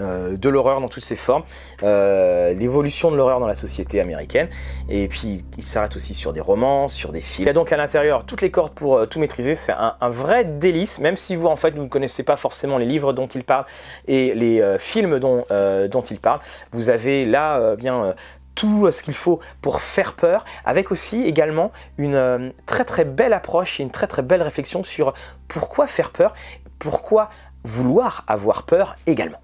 euh, 0.00 0.36
de 0.36 0.48
l'horreur 0.48 0.80
dans 0.80 0.88
toutes 0.88 1.04
ses 1.04 1.16
formes, 1.16 1.44
euh, 1.82 2.52
l'évolution 2.52 3.10
de 3.10 3.16
l'horreur 3.16 3.40
dans 3.40 3.46
la 3.46 3.54
société 3.54 4.00
américaine, 4.00 4.48
et 4.88 5.06
puis 5.08 5.44
il 5.56 5.64
s'arrête 5.64 5.94
aussi 5.94 6.14
sur 6.14 6.32
des 6.32 6.40
romans, 6.40 6.88
sur 6.88 7.12
des 7.12 7.20
films. 7.20 7.46
Il 7.46 7.50
a 7.50 7.52
donc 7.52 7.72
à 7.72 7.76
l'intérieur 7.76 8.24
toutes 8.24 8.42
les 8.42 8.50
cordes 8.50 8.74
pour 8.74 8.96
euh, 8.96 9.06
tout 9.06 9.20
maîtriser, 9.20 9.54
c'est 9.54 9.72
un, 9.72 10.08
vrai 10.08 10.44
délice, 10.44 10.98
même 10.98 11.16
si 11.16 11.36
vous 11.36 11.46
en 11.46 11.56
fait 11.56 11.74
vous 11.74 11.84
ne 11.84 11.88
connaissez 11.88 12.22
pas 12.22 12.36
forcément 12.36 12.78
les 12.78 12.86
livres 12.86 13.12
dont 13.12 13.26
il 13.26 13.44
parle 13.44 13.64
et 14.06 14.34
les 14.34 14.76
films 14.78 15.18
dont, 15.18 15.44
dont 15.50 16.00
il 16.02 16.20
parle, 16.20 16.40
vous 16.72 16.88
avez 16.88 17.24
là 17.24 17.74
bien 17.76 18.14
tout 18.54 18.90
ce 18.90 19.02
qu'il 19.02 19.14
faut 19.14 19.40
pour 19.60 19.80
faire 19.80 20.14
peur, 20.14 20.44
avec 20.64 20.92
aussi 20.92 21.24
également 21.24 21.72
une 21.98 22.52
très 22.66 22.84
très 22.84 23.04
belle 23.04 23.32
approche 23.32 23.80
et 23.80 23.82
une 23.82 23.90
très 23.90 24.06
très 24.06 24.22
belle 24.22 24.42
réflexion 24.42 24.84
sur 24.84 25.14
pourquoi 25.48 25.86
faire 25.86 26.10
peur, 26.10 26.34
pourquoi 26.78 27.28
vouloir 27.64 28.24
avoir 28.28 28.64
peur 28.64 28.94
également. 29.06 29.43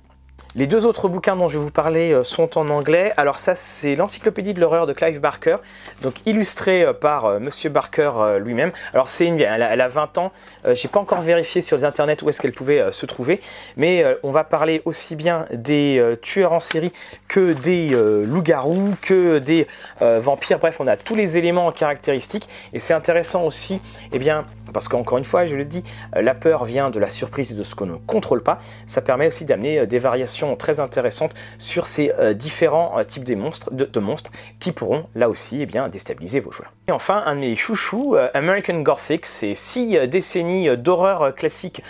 Les 0.57 0.67
deux 0.67 0.85
autres 0.85 1.09
bouquins 1.09 1.37
dont 1.37 1.47
je 1.47 1.59
vais 1.59 1.65
vous 1.65 1.71
parler 1.71 2.11
euh, 2.11 2.25
sont 2.25 2.59
en 2.59 2.71
anglais. 2.71 3.13
Alors 3.17 3.39
ça, 3.39 3.55
c'est 3.55 3.95
l'encyclopédie 3.95 4.53
de 4.53 4.61
l'horreur 4.61 4.89
de 4.89 4.93
Clive 4.93 5.21
Barker, 5.21 5.59
donc 6.03 6.15
illustré 6.27 6.83
euh, 6.83 6.93
par 6.93 7.27
euh, 7.27 7.39
Monsieur 7.39 7.71
Barker 7.71 8.11
lui-même. 8.41 8.73
Alors 8.93 9.09
c'est 9.09 9.27
une 9.27 9.41
elle 9.41 9.63
a, 9.63 9.73
elle 9.73 9.81
a 9.81 9.87
20 9.87 10.19
ans. 10.19 10.33
J'ai 10.73 10.89
pas 10.89 10.99
encore 10.99 11.21
vérifié 11.21 11.63
sur 11.63 11.77
les 11.77 11.85
internets 11.85 12.21
où 12.23 12.29
est-ce 12.29 12.41
qu'elle 12.41 12.53
pouvait 12.53 12.93
se 12.93 13.07
trouver, 13.07 13.41
mais 13.77 14.05
on 14.23 14.31
va 14.31 14.45
parler 14.45 14.83
aussi 14.85 15.17
bien 15.17 15.47
des 15.53 16.03
tueurs 16.21 16.53
en 16.53 16.61
série 16.61 16.93
que 17.29 17.53
des 17.53 17.89
loups-garous, 18.25 18.95
que 19.01 19.39
des 19.39 19.67
vampires. 20.01 20.59
Bref, 20.59 20.77
on 20.81 20.87
a 20.87 20.97
tous 20.97 21.15
les 21.15 21.39
éléments 21.39 21.71
caractéristiques 21.71 22.49
et 22.75 22.81
c'est 22.81 22.93
intéressant 22.93 23.45
aussi, 23.45 23.81
eh 24.13 24.19
bien, 24.19 24.45
parce 24.75 24.89
qu'encore 24.89 25.19
une 25.19 25.25
fois, 25.25 25.47
je 25.47 25.57
le 25.57 25.65
dis, 25.65 25.83
la 26.15 26.35
peur 26.35 26.65
vient 26.65 26.91
de 26.91 26.99
la 26.99 27.09
surprise 27.09 27.53
et 27.53 27.55
de 27.55 27.63
ce 27.63 27.75
qu'on 27.75 27.87
ne 27.87 27.97
contrôle 27.97 28.43
pas. 28.43 28.59
Ça 28.87 29.01
permet 29.01 29.27
aussi 29.27 29.45
d'amener 29.47 29.87
des 29.87 29.99
variations 29.99 30.40
très 30.57 30.81
intéressante 30.81 31.33
sur 31.59 31.87
ces 31.87 32.13
euh, 32.19 32.35
différents 32.35 32.99
euh, 32.99 33.05
types 33.05 33.25
de 33.25 33.35
monstres, 33.35 33.73
de, 33.73 34.01
monstres 34.01 34.31
qui 34.59 34.73
pourront 34.73 35.07
là 35.15 35.29
aussi 35.29 35.63
eh 35.63 35.67
bien, 35.67 35.89
déstabiliser 35.89 36.41
vos 36.41 36.51
joueurs. 36.51 36.73
Enfin, 36.91 37.23
un 37.27 37.35
de 37.35 37.41
mes 37.41 37.57
chouchous, 37.57 38.17
euh, 38.17 38.29
American 38.35 38.81
Gothic, 38.81 39.27
c'est 39.27 39.55
six 39.55 39.99
décennies 40.09 40.77
d'horreur 40.77 41.35
classique 41.35 41.83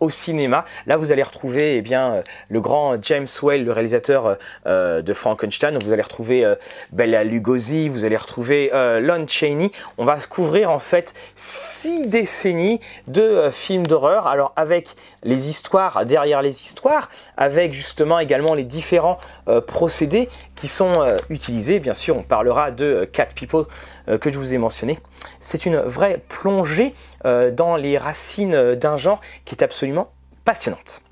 au 0.00 0.08
cinéma. 0.08 0.64
Là, 0.86 0.96
vous 0.96 1.12
allez 1.12 1.22
retrouver 1.22 1.76
eh 1.76 1.82
bien, 1.82 2.22
le 2.48 2.60
grand 2.62 2.96
James 3.02 3.26
Whale, 3.42 3.64
le 3.64 3.72
réalisateur 3.72 4.38
de 4.64 5.12
Frankenstein. 5.12 5.76
Vous 5.76 5.92
allez 5.92 6.00
retrouver 6.00 6.54
Bella 6.90 7.22
Lugosi, 7.22 7.90
vous 7.90 8.06
allez 8.06 8.16
retrouver 8.16 8.70
Lon 8.72 9.26
Chaney. 9.28 9.72
On 9.98 10.06
va 10.06 10.16
couvrir 10.30 10.70
en 10.70 10.78
fait 10.78 11.12
six 11.34 12.06
décennies 12.06 12.80
de 13.08 13.50
films 13.52 13.86
d'horreur. 13.86 14.26
Alors 14.26 14.54
avec 14.56 14.96
les 15.22 15.50
histoires 15.50 16.06
derrière 16.06 16.40
les 16.40 16.64
histoires, 16.64 17.10
avec 17.36 17.72
justement 17.72 18.18
également 18.18 18.54
les 18.54 18.64
différents 18.64 19.18
euh, 19.48 19.60
procédés 19.60 20.28
qui 20.54 20.68
sont 20.68 20.92
euh, 21.00 21.16
utilisés. 21.30 21.80
Bien 21.80 21.94
sûr, 21.94 22.16
on 22.16 22.22
parlera 22.22 22.70
de 22.70 22.84
euh, 22.84 23.06
Cat 23.06 23.28
People 23.34 23.64
que 24.20 24.30
je 24.30 24.38
vous 24.38 24.54
ai 24.54 24.58
mentionné. 24.58 24.98
C'est 25.40 25.66
une 25.66 25.78
vraie 25.78 26.22
plongée 26.28 26.94
dans 27.24 27.76
les 27.76 27.98
racines 27.98 28.74
d'un 28.74 28.96
genre 28.96 29.20
qui 29.44 29.54
est 29.54 29.62
absolument 29.62 30.10
passionnante. 30.44 31.02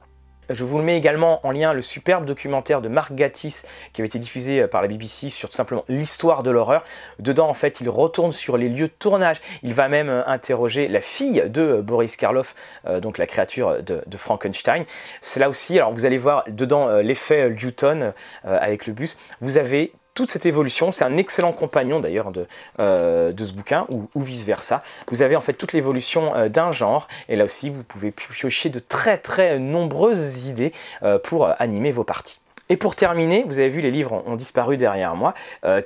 Je 0.51 0.65
vous 0.65 0.79
mets 0.79 0.97
également 0.97 1.45
en 1.47 1.53
lien 1.53 1.73
le 1.73 1.81
superbe 1.81 2.27
documentaire 2.27 2.83
de 2.83 2.89
Mark 2.89 3.15
Gatiss 3.15 3.67
qui 3.93 4.03
avait 4.03 4.07
été 4.07 4.19
diffusé 4.19 4.61
euh, 4.61 4.67
par 4.67 4.83
la 4.83 4.89
BBC 4.89 5.31
sur 5.31 5.49
tout 5.49 5.57
simplement 5.57 5.85
l'histoire 5.89 6.43
de 6.43 6.51
l'horreur. 6.51 6.85
Dedans, 7.19 7.49
en 7.49 7.55
fait, 7.55 7.81
il 7.81 7.89
retourne 7.89 8.33
sur 8.33 8.59
les 8.59 8.69
lieux 8.69 8.89
de 8.89 8.93
tournage. 8.99 9.41
Il 9.63 9.73
va 9.73 9.89
même 9.89 10.11
euh, 10.11 10.23
interroger 10.27 10.89
la 10.89 11.01
fille 11.01 11.43
de 11.47 11.63
euh, 11.63 11.83
Boris 11.83 12.17
Karloff, 12.17 12.55
donc 13.01 13.19
la 13.19 13.27
créature 13.27 13.83
de, 13.83 14.03
Frankenstein. 14.17 14.85
C'est 15.21 15.41
là 15.41 15.49
aussi, 15.49 15.79
alors 15.79 15.93
vous 15.93 16.05
allez 16.05 16.19
voir 16.19 16.45
dedans 16.49 16.89
l'effet 16.99 17.51
Newton 17.51 18.13
avec 18.45 18.87
le 18.87 18.93
bus. 18.93 19.17
Vous 19.41 19.59
avez 19.59 19.93
toute 20.15 20.31
cette 20.31 20.47
évolution. 20.47 20.93
C'est 20.93 21.05
un 21.05 21.17
excellent 21.17 21.53
compagnon 21.53 22.01
d'ailleurs 22.01 22.31
de, 22.31 22.47
euh, 22.81 23.33
ce 23.37 23.53
bouquin 23.53 23.87
ou, 23.91 24.09
vice-versa. 24.21 24.83
Vous 25.11 25.23
avez 25.23 25.37
en 25.37 25.41
fait 25.41 25.53
toute 25.53 25.73
l'évolution 25.73 26.35
euh, 26.35 26.49
d'un 26.49 26.71
genre 26.71 27.09
et 27.29 27.37
là 27.37 27.45
aussi 27.45 27.69
vous 27.69 27.83
pouvez 27.83 28.13
piocher 28.13 28.71
de 28.71 28.79
très 28.79 29.19
très 29.19 29.59
nombreuses 29.59 30.47
idées 30.47 30.73
euh, 31.03 31.19
pour 31.19 31.49
animer 31.59 31.91
vos 31.91 32.05
parties. 32.05 32.41
Et 32.71 32.77
pour 32.77 32.97
terminer, 32.97 33.45
vous 33.47 33.59
avez 33.59 33.69
vu 33.69 33.83
les 33.83 33.91
livres 33.91 34.23
ont 34.27 34.37
disparu 34.37 34.79
derrière 34.79 35.15
moi. 35.17 35.35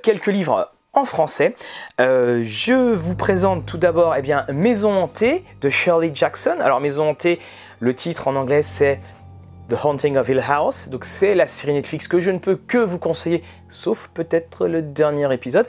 quelques 0.02 0.28
livres 0.28 0.70
en 0.92 1.04
français. 1.04 1.56
je 1.98 2.94
vous 2.94 3.16
présente 3.16 3.66
tout 3.66 3.78
d'abord 3.78 4.14
eh 4.14 4.22
bien, 4.22 4.46
Maison 4.52 4.92
hantée 4.92 5.42
de 5.60 5.70
Shirley 5.70 6.12
Jackson. 6.14 6.58
Alors 6.60 6.78
Maison 6.80 7.10
hantée, 7.10 7.40
le 7.80 7.94
titre 7.94 8.28
en 8.28 8.36
anglais 8.36 8.62
c'est 8.62 9.00
The 9.68 9.74
Haunting 9.84 10.16
of 10.16 10.28
Hill 10.28 10.42
House. 10.46 10.88
Donc 10.88 11.04
c'est 11.04 11.34
la 11.34 11.46
série 11.46 11.74
Netflix 11.74 12.08
que 12.08 12.20
je 12.20 12.30
ne 12.30 12.38
peux 12.38 12.56
que 12.56 12.78
vous 12.78 12.98
conseiller 12.98 13.42
sauf 13.68 14.10
peut-être 14.14 14.66
le 14.66 14.82
dernier 14.82 15.32
épisode, 15.32 15.66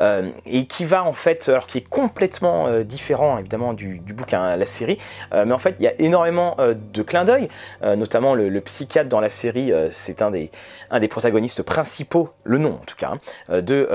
euh, 0.00 0.30
et 0.46 0.66
qui 0.66 0.84
va 0.84 1.04
en 1.04 1.12
fait, 1.12 1.48
alors 1.48 1.66
qui 1.66 1.78
est 1.78 1.88
complètement 1.88 2.66
euh, 2.66 2.84
différent 2.84 3.38
évidemment 3.38 3.72
du, 3.72 4.00
bouquin, 4.14 4.56
la 4.56 4.66
série, 4.66 4.98
euh, 5.32 5.44
mais 5.44 5.52
en 5.52 5.58
fait 5.58 5.76
il 5.78 5.84
y 5.84 5.88
a 5.88 5.92
énormément 5.98 6.56
de 6.58 7.02
clins 7.02 7.24
d'œil, 7.24 7.48
notamment 7.82 8.34
le, 8.34 8.60
psychiatre 8.60 9.08
dans 9.08 9.20
la 9.20 9.28
série, 9.28 9.72
c'est 9.90 10.22
un 10.22 10.30
des, 10.30 10.50
un 10.90 11.00
des 11.00 11.08
protagonistes 11.08 11.62
principaux, 11.62 12.30
le 12.44 12.58
nom 12.58 12.74
en 12.74 12.84
tout 12.84 12.96
cas, 12.96 13.14
hein, 13.48 13.60
de 13.60 13.88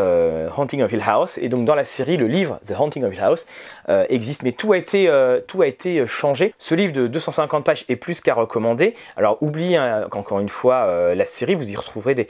Haunting 0.58 0.82
of 0.82 0.92
Hill 0.92 1.04
House, 1.06 1.38
et 1.38 1.50
donc 1.50 1.66
dans 1.66 1.76
la 1.76 1.84
série, 1.84 2.18
le 2.18 2.28
livre 2.28 2.60
The 2.68 2.74
Haunting 2.78 3.04
of 3.04 3.14
Hill 3.14 3.22
House 3.22 3.46
existe, 4.10 4.44
mais 4.44 4.52
tout 4.52 4.74
a 4.74 4.78
été, 4.78 5.12
tout 5.48 5.62
a 5.62 5.68
été 5.68 6.06
changé. 6.06 6.54
Ce 6.58 6.76
livre 6.76 6.94
de 6.94 7.08
250 7.08 7.64
pages 7.64 7.86
est 7.88 7.96
plus 7.96 8.20
qu'à 8.22 8.34
recommander. 8.34 8.94
Alors 9.16 9.38
oubliez 9.42 9.78
hein, 9.78 10.08
qu'encore 10.10 10.40
une 10.40 10.50
fois 10.50 11.14
la 11.16 11.26
série, 11.26 11.56
vous 11.56 11.72
y 11.72 11.76
retrouverez 11.76 12.16
des, 12.16 12.28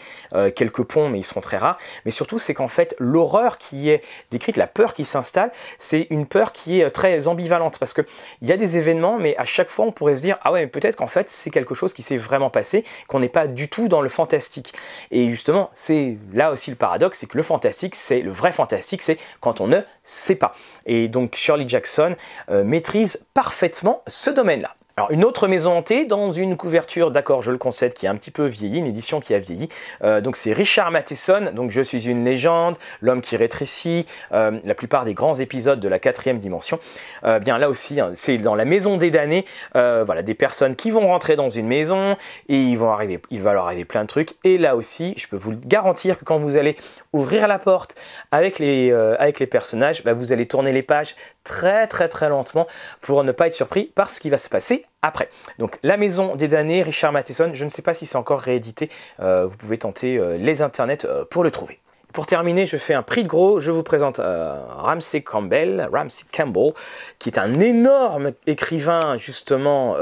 quelques 0.55 0.83
ponts, 0.83 1.09
ils 1.17 1.25
seront 1.25 1.41
très 1.41 1.57
rares. 1.57 1.77
Mais 2.05 2.11
surtout, 2.11 2.39
c'est 2.39 2.53
qu'en 2.53 2.67
fait, 2.67 2.95
l'horreur 2.99 3.57
qui 3.57 3.89
est 3.89 4.03
décrite, 4.31 4.57
la 4.57 4.67
peur 4.67 4.93
qui 4.93 5.05
s'installe, 5.05 5.51
c'est 5.79 6.07
une 6.09 6.25
peur 6.25 6.51
qui 6.51 6.79
est 6.79 6.85
euh, 6.85 6.89
très 6.89 7.27
ambivalente 7.27 7.79
parce 7.79 7.93
que 7.93 8.01
il 8.41 8.47
y 8.47 8.51
a 8.51 8.57
des 8.57 8.77
événements, 8.77 9.17
mais 9.17 9.35
à 9.37 9.45
chaque 9.45 9.69
fois, 9.69 9.85
on 9.85 9.91
pourrait 9.91 10.15
se 10.15 10.21
dire 10.21 10.37
ah 10.43 10.51
ouais, 10.51 10.61
mais 10.61 10.67
peut-être 10.67 10.95
qu'en 10.95 11.07
fait, 11.07 11.29
c'est 11.29 11.49
quelque 11.49 11.75
chose 11.75 11.93
qui 11.93 12.01
s'est 12.01 12.17
vraiment 12.17 12.49
passé, 12.49 12.85
qu'on 13.07 13.19
n'est 13.19 13.29
pas 13.29 13.47
du 13.47 13.69
tout 13.69 13.87
dans 13.87 14.01
le 14.01 14.09
fantastique. 14.09 14.73
Et 15.11 15.29
justement, 15.29 15.69
c'est 15.75 16.17
là 16.33 16.51
aussi 16.51 16.69
le 16.69 16.77
paradoxe, 16.77 17.19
c'est 17.19 17.27
que 17.27 17.37
le 17.37 17.43
fantastique, 17.43 17.95
c'est 17.95 18.21
le 18.21 18.31
vrai 18.31 18.51
fantastique, 18.51 19.01
c'est 19.01 19.17
quand 19.41 19.61
on 19.61 19.67
ne 19.67 19.79
sait 20.03 20.35
pas. 20.35 20.55
Et 20.85 21.07
donc 21.07 21.35
Shirley 21.35 21.67
Jackson 21.67 22.15
euh, 22.49 22.63
maîtrise 22.63 23.23
parfaitement 23.33 24.03
ce 24.07 24.29
domaine-là. 24.29 24.75
Alors 24.99 25.11
une 25.11 25.23
autre 25.23 25.47
maison 25.47 25.77
hantée 25.77 26.05
dans 26.05 26.31
une 26.31 26.57
couverture, 26.57 27.11
d'accord, 27.11 27.43
je 27.43 27.51
le 27.51 27.59
concède, 27.59 27.93
qui 27.93 28.07
a 28.07 28.11
un 28.11 28.15
petit 28.15 28.31
peu 28.31 28.47
vieilli, 28.47 28.79
une 28.79 28.87
édition 28.87 29.19
qui 29.19 29.35
a 29.35 29.37
vieilli. 29.37 29.69
Euh, 30.03 30.21
donc 30.21 30.37
c'est 30.37 30.53
Richard 30.53 30.89
Matheson, 30.89 31.51
donc 31.53 31.69
Je 31.69 31.83
suis 31.83 32.09
une 32.09 32.25
légende, 32.25 32.79
L'homme 32.99 33.21
qui 33.21 33.37
rétrécit, 33.37 34.07
euh, 34.31 34.59
la 34.63 34.73
plupart 34.73 35.05
des 35.05 35.13
grands 35.13 35.35
épisodes 35.35 35.79
de 35.79 35.87
la 35.87 35.99
quatrième 35.99 36.39
dimension. 36.39 36.79
Euh, 37.25 37.37
bien 37.37 37.59
là 37.59 37.69
aussi, 37.69 37.99
hein, 37.99 38.09
c'est 38.15 38.39
dans 38.39 38.55
la 38.55 38.65
maison 38.65 38.97
des 38.97 39.11
damnés, 39.11 39.45
voilà, 39.75 40.23
des 40.23 40.33
personnes 40.33 40.75
qui 40.75 40.89
vont 40.89 41.05
rentrer 41.05 41.35
dans 41.35 41.51
une 41.51 41.67
maison 41.67 42.17
et 42.49 42.59
ils 42.59 42.75
vont 42.79 42.89
arriver, 42.89 43.21
il 43.29 43.43
va 43.43 43.53
leur 43.53 43.65
arriver 43.65 43.85
plein 43.85 44.01
de 44.01 44.07
trucs. 44.07 44.33
Et 44.43 44.57
là 44.57 44.75
aussi, 44.75 45.13
je 45.15 45.27
peux 45.27 45.37
vous 45.37 45.53
garantir 45.53 46.17
que 46.17 46.25
quand 46.25 46.39
vous 46.39 46.57
allez 46.57 46.75
ouvrir 47.13 47.47
la 47.47 47.59
porte 47.59 47.93
avec 48.31 48.59
les, 48.59 48.91
avec 49.19 49.39
les 49.39 49.47
personnages, 49.47 50.03
bah, 50.03 50.13
vous 50.13 50.31
allez 50.31 50.45
tourner 50.45 50.71
les 50.71 50.83
pages 50.83 51.15
très 51.43 51.87
très 51.87 52.09
très 52.09 52.29
lentement 52.29 52.67
pour 53.01 53.23
ne 53.23 53.31
pas 53.31 53.47
être 53.47 53.53
surpris 53.53 53.85
par 53.95 54.09
ce 54.09 54.19
qui 54.19 54.29
va 54.29 54.37
se 54.37 54.49
passer 54.49 54.85
après. 55.01 55.29
Donc 55.59 55.79
La 55.83 55.97
Maison 55.97 56.35
des 56.35 56.47
damnés, 56.47 56.83
Richard 56.83 57.11
Matheson, 57.11 57.51
je 57.53 57.63
ne 57.63 57.69
sais 57.69 57.81
pas 57.81 57.93
si 57.93 58.05
c'est 58.05 58.17
encore 58.17 58.39
réédité, 58.39 58.89
euh, 59.19 59.45
vous 59.45 59.57
pouvez 59.57 59.77
tenter 59.77 60.17
euh, 60.17 60.37
les 60.37 60.61
internets 60.61 61.05
euh, 61.05 61.25
pour 61.25 61.43
le 61.43 61.51
trouver. 61.51 61.79
Pour 62.13 62.25
terminer, 62.25 62.65
je 62.65 62.77
fais 62.77 62.95
un 62.95 63.03
prix 63.03 63.23
de 63.23 63.27
gros, 63.27 63.59
je 63.59 63.69
vous 63.69 63.83
présente 63.83 64.19
Ramsey 64.19 65.21
Campbell, 65.21 65.87
Ramsey 65.91 66.25
Campbell, 66.35 66.73
qui 67.19 67.29
est 67.29 67.37
un 67.37 67.59
énorme 67.59 68.31
écrivain 68.47 69.17
justement 69.17 69.95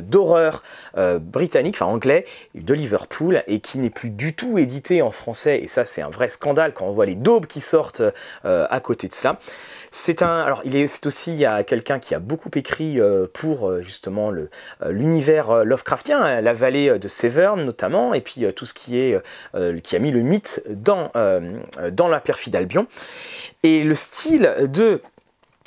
d'horreur 0.00 0.62
britannique, 1.20 1.76
enfin 1.76 1.92
anglais, 1.92 2.24
de 2.54 2.72
Liverpool, 2.72 3.42
et 3.48 3.60
qui 3.60 3.78
n'est 3.78 3.90
plus 3.90 4.08
du 4.08 4.34
tout 4.34 4.56
édité 4.56 5.02
en 5.02 5.10
français, 5.10 5.58
et 5.58 5.68
ça 5.68 5.84
c'est 5.84 6.00
un 6.00 6.08
vrai 6.08 6.30
scandale 6.30 6.72
quand 6.72 6.86
on 6.86 6.92
voit 6.92 7.06
les 7.06 7.16
daubes 7.16 7.46
qui 7.46 7.60
sortent 7.60 8.02
à 8.44 8.80
côté 8.80 9.08
de 9.08 9.12
cela. 9.12 9.38
C'est 9.90 10.22
un, 10.22 10.58
il 10.64 10.76
est, 10.76 11.06
aussi 11.06 11.44
quelqu'un 11.66 11.98
qui 11.98 12.14
a 12.14 12.18
beaucoup 12.18 12.50
écrit 12.54 13.00
euh, 13.00 13.26
pour 13.32 13.68
euh, 13.68 13.82
justement 13.82 14.30
le 14.30 14.50
euh, 14.82 14.92
l'univers 14.92 15.64
Lovecraftien, 15.64 16.20
hein, 16.22 16.40
la 16.40 16.52
vallée 16.52 16.98
de 16.98 17.08
Severn 17.08 17.62
notamment, 17.64 18.14
et 18.14 18.20
puis 18.20 18.52
tout 18.54 18.66
ce 18.66 18.74
qui 18.74 18.98
est 18.98 19.20
qui 19.82 19.96
a 19.96 19.98
mis 19.98 20.10
le 20.10 20.20
mythe 20.20 20.62
dans 20.68 21.10
dans 21.90 22.08
la 22.08 22.20
perfide 22.20 22.56
Albion. 22.56 22.86
Et 23.62 23.84
le 23.84 23.94
style 23.94 24.54
de 24.60 25.00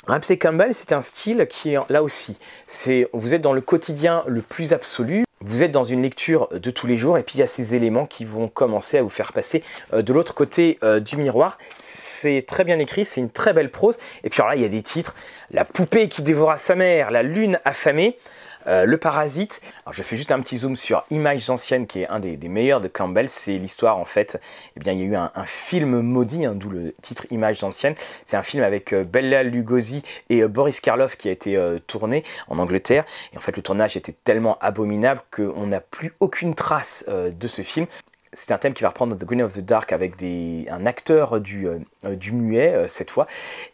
Ramsey 0.06 0.36
Campbell, 0.36 0.74
c'est 0.74 0.92
un 0.92 1.02
style 1.02 1.46
qui 1.48 1.74
est 1.74 1.78
là 1.90 2.02
aussi, 2.02 2.38
c'est 2.66 3.08
vous 3.12 3.34
êtes 3.34 3.42
dans 3.42 3.52
le 3.52 3.60
quotidien 3.60 4.22
le 4.26 4.42
plus 4.42 4.72
absolu 4.72 5.24
vous 5.44 5.62
êtes 5.62 5.72
dans 5.72 5.84
une 5.84 6.02
lecture 6.02 6.48
de 6.52 6.70
tous 6.70 6.86
les 6.86 6.96
jours 6.96 7.18
et 7.18 7.22
puis 7.22 7.36
il 7.36 7.40
y 7.40 7.42
a 7.42 7.46
ces 7.46 7.74
éléments 7.74 8.06
qui 8.06 8.24
vont 8.24 8.48
commencer 8.48 8.98
à 8.98 9.02
vous 9.02 9.08
faire 9.08 9.32
passer 9.32 9.62
euh, 9.92 10.02
de 10.02 10.12
l'autre 10.12 10.34
côté 10.34 10.78
euh, 10.82 11.00
du 11.00 11.16
miroir. 11.16 11.58
C'est 11.78 12.44
très 12.46 12.64
bien 12.64 12.78
écrit, 12.78 13.04
c'est 13.04 13.20
une 13.20 13.30
très 13.30 13.52
belle 13.52 13.70
prose. 13.70 13.98
Et 14.24 14.30
puis 14.30 14.40
là, 14.42 14.54
il 14.54 14.62
y 14.62 14.64
a 14.64 14.68
des 14.68 14.82
titres 14.82 15.14
La 15.50 15.64
poupée 15.64 16.08
qui 16.08 16.22
dévora 16.22 16.56
sa 16.56 16.74
mère, 16.74 17.10
La 17.10 17.22
lune 17.22 17.58
affamée. 17.64 18.18
Le 18.66 18.96
Parasite. 18.96 19.60
Alors 19.84 19.92
je 19.92 20.02
fais 20.02 20.16
juste 20.16 20.32
un 20.32 20.40
petit 20.40 20.58
zoom 20.58 20.76
sur 20.76 21.04
Images 21.10 21.50
anciennes, 21.50 21.86
qui 21.86 22.02
est 22.02 22.08
un 22.08 22.20
des, 22.20 22.36
meilleurs 22.48 22.80
de 22.80 22.88
Campbell. 22.88 23.28
C'est 23.28 23.58
l'histoire 23.58 23.98
en 23.98 24.04
fait. 24.04 24.40
Eh 24.76 24.80
bien, 24.80 24.92
il 24.92 25.00
y 25.00 25.02
a 25.02 25.06
eu 25.06 25.16
un, 25.16 25.30
film 25.46 26.00
maudit, 26.00 26.44
hein, 26.44 26.54
d'où 26.54 26.70
le 26.70 26.94
titre 27.02 27.26
Images 27.30 27.64
anciennes. 27.64 27.94
C'est 28.24 28.36
un 28.36 28.42
film 28.42 28.62
avec 28.62 28.94
Bella 28.94 29.42
Lugosi 29.42 30.02
et 30.30 30.46
Boris 30.46 30.80
Karloff 30.80 31.16
qui 31.16 31.28
a 31.28 31.32
été 31.32 31.60
tourné 31.86 32.24
en 32.48 32.58
Angleterre. 32.58 33.04
Et 33.32 33.38
en 33.38 33.40
fait, 33.40 33.56
le 33.56 33.62
tournage 33.62 33.96
était 33.96 34.14
tellement 34.24 34.58
abominable 34.60 35.20
qu'on 35.30 35.66
n'a 35.66 35.80
plus 35.80 36.14
aucune 36.20 36.54
trace 36.54 37.04
de 37.08 37.48
ce 37.48 37.62
film 37.62 37.86
c'est 38.32 38.52
un 38.52 38.58
thème 38.58 38.74
qui 38.74 38.82
va 38.82 38.88
reprendre 38.88 39.16
The 39.16 39.24
Green 39.24 39.42
of 39.42 39.54
the 39.54 39.60
Dark 39.60 39.92
avec 39.92 40.14
un 40.22 40.86
acteur 40.86 41.40
du, 41.40 41.68
euh, 41.68 41.74
euh, 41.74 41.78
du 42.10 42.32
muet 42.32 42.72
euh, 42.74 42.88
cette 42.88 43.10
fois. 43.10 43.26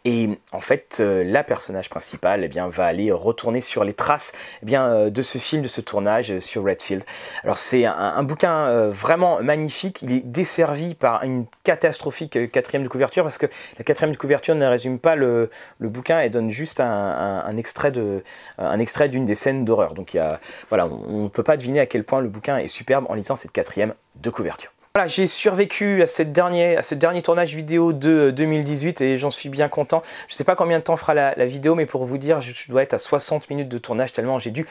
Et 0.05 0.29
en 0.51 0.61
fait, 0.61 0.99
la 0.99 1.43
personnage 1.43 1.89
principale 1.89 2.43
eh 2.43 2.47
bien, 2.47 2.67
va 2.69 2.85
aller 2.85 3.11
retourner 3.11 3.61
sur 3.61 3.83
les 3.83 3.93
traces 3.93 4.33
eh 4.61 4.65
bien, 4.65 5.09
de 5.09 5.21
ce 5.21 5.37
film, 5.37 5.61
de 5.61 5.67
ce 5.67 5.81
tournage 5.81 6.39
sur 6.39 6.63
Redfield. 6.63 7.03
Alors 7.43 7.57
c'est 7.57 7.85
un, 7.85 8.23
bouquin 8.23 8.87
vraiment 8.89 9.41
magnifique. 9.41 10.01
Il 10.01 10.11
est 10.11 10.25
desservi 10.25 10.95
par 10.95 11.23
une 11.23 11.45
catastrophique 11.63 12.51
quatrième 12.51 12.83
de 12.83 12.87
couverture 12.87 13.23
parce 13.23 13.37
que 13.37 13.47
la 13.77 13.83
quatrième 13.83 14.11
de 14.11 14.17
couverture 14.17 14.55
ne 14.55 14.65
résume 14.65 14.99
pas 14.99 15.15
le, 15.15 15.49
le 15.79 15.89
bouquin 15.89 16.19
et 16.19 16.29
donne 16.29 16.49
juste 16.49 16.79
un, 16.79 17.43
un, 17.45 17.57
extrait 17.57 17.91
de 17.91 18.23
un 18.57 18.79
extrait 18.79 19.09
d'une 19.09 19.25
des 19.25 19.35
scènes 19.35 19.65
d'horreur. 19.65 19.93
Donc 19.93 20.13
il 20.13 20.17
y 20.17 20.19
a, 20.19 20.39
voilà, 20.69 20.87
on 20.87 21.23
ne 21.23 21.29
peut 21.29 21.43
pas 21.43 21.57
deviner 21.57 21.79
à 21.79 21.85
quel 21.85 22.03
point 22.03 22.21
le 22.21 22.29
bouquin 22.29 22.57
est 22.57 22.67
superbe 22.67 23.05
en 23.09 23.13
lisant 23.13 23.35
cette 23.35 23.51
quatrième 23.51 23.93
de 24.15 24.29
couverture. 24.29 24.71
Voilà, 24.95 25.07
j'ai 25.07 25.27
survécu 25.27 26.01
à, 26.01 26.07
cette 26.07 26.35
à 26.35 26.81
ce 26.81 26.95
dernier 26.95 27.21
tournage 27.21 27.53
vidéo 27.53 27.93
de 27.93 28.31
2018 28.31 29.01
et 29.01 29.17
j'en 29.17 29.29
suis 29.29 29.49
bien 29.49 29.69
content. 29.69 30.01
Je 30.27 30.33
ne 30.33 30.37
sais 30.37 30.43
pas 30.43 30.55
combien 30.55 30.79
de 30.79 30.83
temps 30.83 30.97
fera 30.97 31.13
la, 31.13 31.45
vidéo, 31.45 31.75
mais 31.75 31.85
pour 31.85 32.05
vous 32.05 32.17
dire, 32.17 32.41
je, 32.41 32.51
dois 32.71 32.81
être 32.81 32.95
à 32.95 32.97
60 32.97 33.51
minutes 33.51 33.69
de 33.69 33.77
tournage 33.77 34.13
tellement 34.13 34.39
j'ai 34.39 34.49
dû 34.49 34.65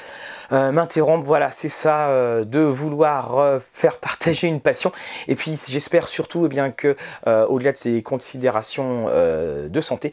euh, 0.50 0.72
m'interrompre. 0.72 1.24
Voilà, 1.24 1.52
c'est 1.52 1.68
ça, 1.68 2.08
euh, 2.08 2.44
de 2.44 2.58
vouloir 2.58 3.38
euh, 3.38 3.60
faire 3.72 3.98
partager 3.98 4.48
une 4.48 4.60
passion. 4.60 4.90
Et 5.28 5.36
puis 5.36 5.56
j'espère 5.68 6.08
surtout 6.08 6.46
eh 6.46 6.48
bien, 6.48 6.72
que, 6.72 6.96
au-delà 7.24 7.70
de 7.70 7.76
ces 7.76 8.02
considérations 8.02 9.06
de 9.06 9.80
santé, 9.80 10.10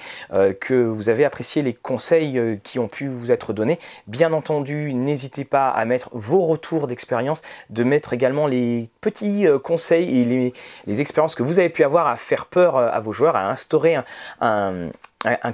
que 0.60 0.84
vous 0.84 1.10
avez 1.10 1.26
apprécié 1.26 1.64
les 1.64 1.74
conseils 1.74 2.60
qui 2.64 2.78
ont 2.78 2.88
pu 2.88 3.08
vous 3.08 3.32
être 3.32 3.54
donnés. 3.54 3.80
Bien 4.06 4.34
entendu, 4.34 4.94
n'hésitez 4.94 5.46
pas 5.46 5.70
à 5.70 5.84
mettre 5.86 6.10
vos 6.12 6.46
retours 6.46 6.86
d'expérience, 6.86 7.42
de 7.72 7.84
mettre 7.84 8.14
également 8.14 8.46
les 8.46 8.90
petits 9.02 9.48
conseils 9.64 9.95
les, 10.00 11.02
expériences 11.02 11.36
que 11.36 11.44
vous 11.44 11.60
avez 11.60 11.70
pu 11.70 11.84
avoir 11.84 12.08
à 12.08 12.18
faire 12.18 12.46
peur 12.46 12.78
euh, 12.78 12.90
à 12.92 13.00
vos 13.00 13.14
joueurs, 13.14 13.36
à 13.36 13.50
instaurer 13.50 13.98
un 14.42 14.90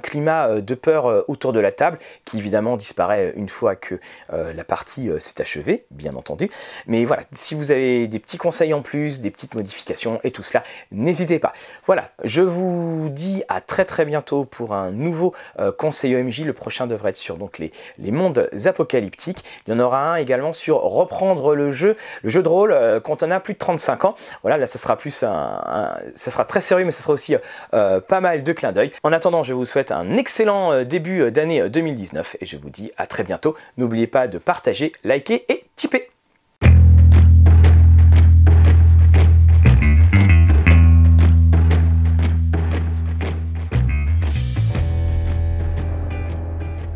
climat 0.02 0.48
euh, 0.48 0.60
de 0.60 0.74
peur 0.74 1.06
euh, 1.06 1.24
autour 1.28 1.52
de 1.52 1.60
la 1.60 1.72
table 1.72 1.98
qui 2.24 2.38
évidemment 2.38 2.76
disparaît 2.76 3.32
une 3.36 3.48
fois 3.48 3.76
que 3.76 3.98
euh, 4.32 4.52
la 4.52 4.64
partie 4.64 5.10
s'est 5.18 5.40
achevée, 5.40 5.84
bien 5.90 6.14
entendu. 6.14 6.50
Mais 6.86 7.04
voilà, 7.04 7.22
si 7.32 7.54
vous 7.54 7.70
avez 7.70 8.06
des 8.08 8.18
petits 8.18 8.38
conseils 8.38 8.74
en 8.74 8.82
plus, 8.82 9.20
des 9.20 9.30
petites 9.30 9.54
modifications 9.54 10.20
et 10.24 10.30
tout 10.30 10.42
cela, 10.42 10.62
n'hésitez 10.90 11.38
pas. 11.38 11.52
Voilà, 11.86 12.10
je 12.24 12.42
vous 12.42 13.08
dis 13.10 13.42
à 13.48 13.60
très 13.60 13.84
très 13.84 14.04
bientôt 14.04 14.44
pour 14.44 14.74
un 14.74 14.90
nouveau 14.90 15.34
conseil 15.78 16.16
OMJ. 16.16 16.44
Le 16.44 16.52
prochain 16.52 16.86
devrait 16.86 17.10
être 17.10 17.16
sur 17.16 17.36
donc 17.36 17.58
les, 17.58 17.72
les 17.98 18.10
mondes 18.10 18.48
apocalyptiques. 18.66 19.44
Il 19.66 19.72
y 19.72 19.76
en 19.76 19.80
aura 19.80 20.12
un 20.12 20.16
également 20.16 20.52
sur 20.52 20.80
reprendre 20.80 21.54
le 21.54 21.72
jeu, 21.72 21.96
le 22.22 22.30
jeu 22.30 22.42
de 22.42 22.48
rôle 22.48 23.00
quand 23.04 23.22
on 23.22 23.30
a 23.30 23.40
plus 23.40 23.54
de 23.54 23.58
35 23.58 24.04
ans. 24.04 24.14
Voilà, 24.42 24.56
là 24.56 24.66
ça 24.66 24.78
sera 24.78 24.96
plus 24.96 25.22
un, 25.22 25.96
ça 26.14 26.30
sera 26.30 26.44
très 26.44 26.60
sérieux, 26.60 26.84
mais 26.84 26.92
ça 26.92 27.02
sera 27.02 27.12
aussi 27.12 27.36
pas 27.70 28.20
mal 28.20 28.42
de 28.42 28.52
clins 28.52 28.72
d'œil. 28.72 28.92
En 29.02 29.12
attendant, 29.12 29.42
je 29.42 29.52
vous 29.52 29.61
souhaite 29.64 29.92
un 29.92 30.16
excellent 30.16 30.72
euh, 30.72 30.84
début 30.84 31.22
euh, 31.22 31.30
d'année 31.30 31.68
2019 31.68 32.34
euh, 32.34 32.38
et 32.40 32.46
je 32.46 32.56
vous 32.56 32.70
dis 32.70 32.92
à 32.96 33.06
très 33.06 33.24
bientôt. 33.24 33.56
N'oubliez 33.76 34.06
pas 34.06 34.28
de 34.28 34.38
partager, 34.38 34.92
liker 35.04 35.44
et 35.48 35.64
tiper. 35.76 36.11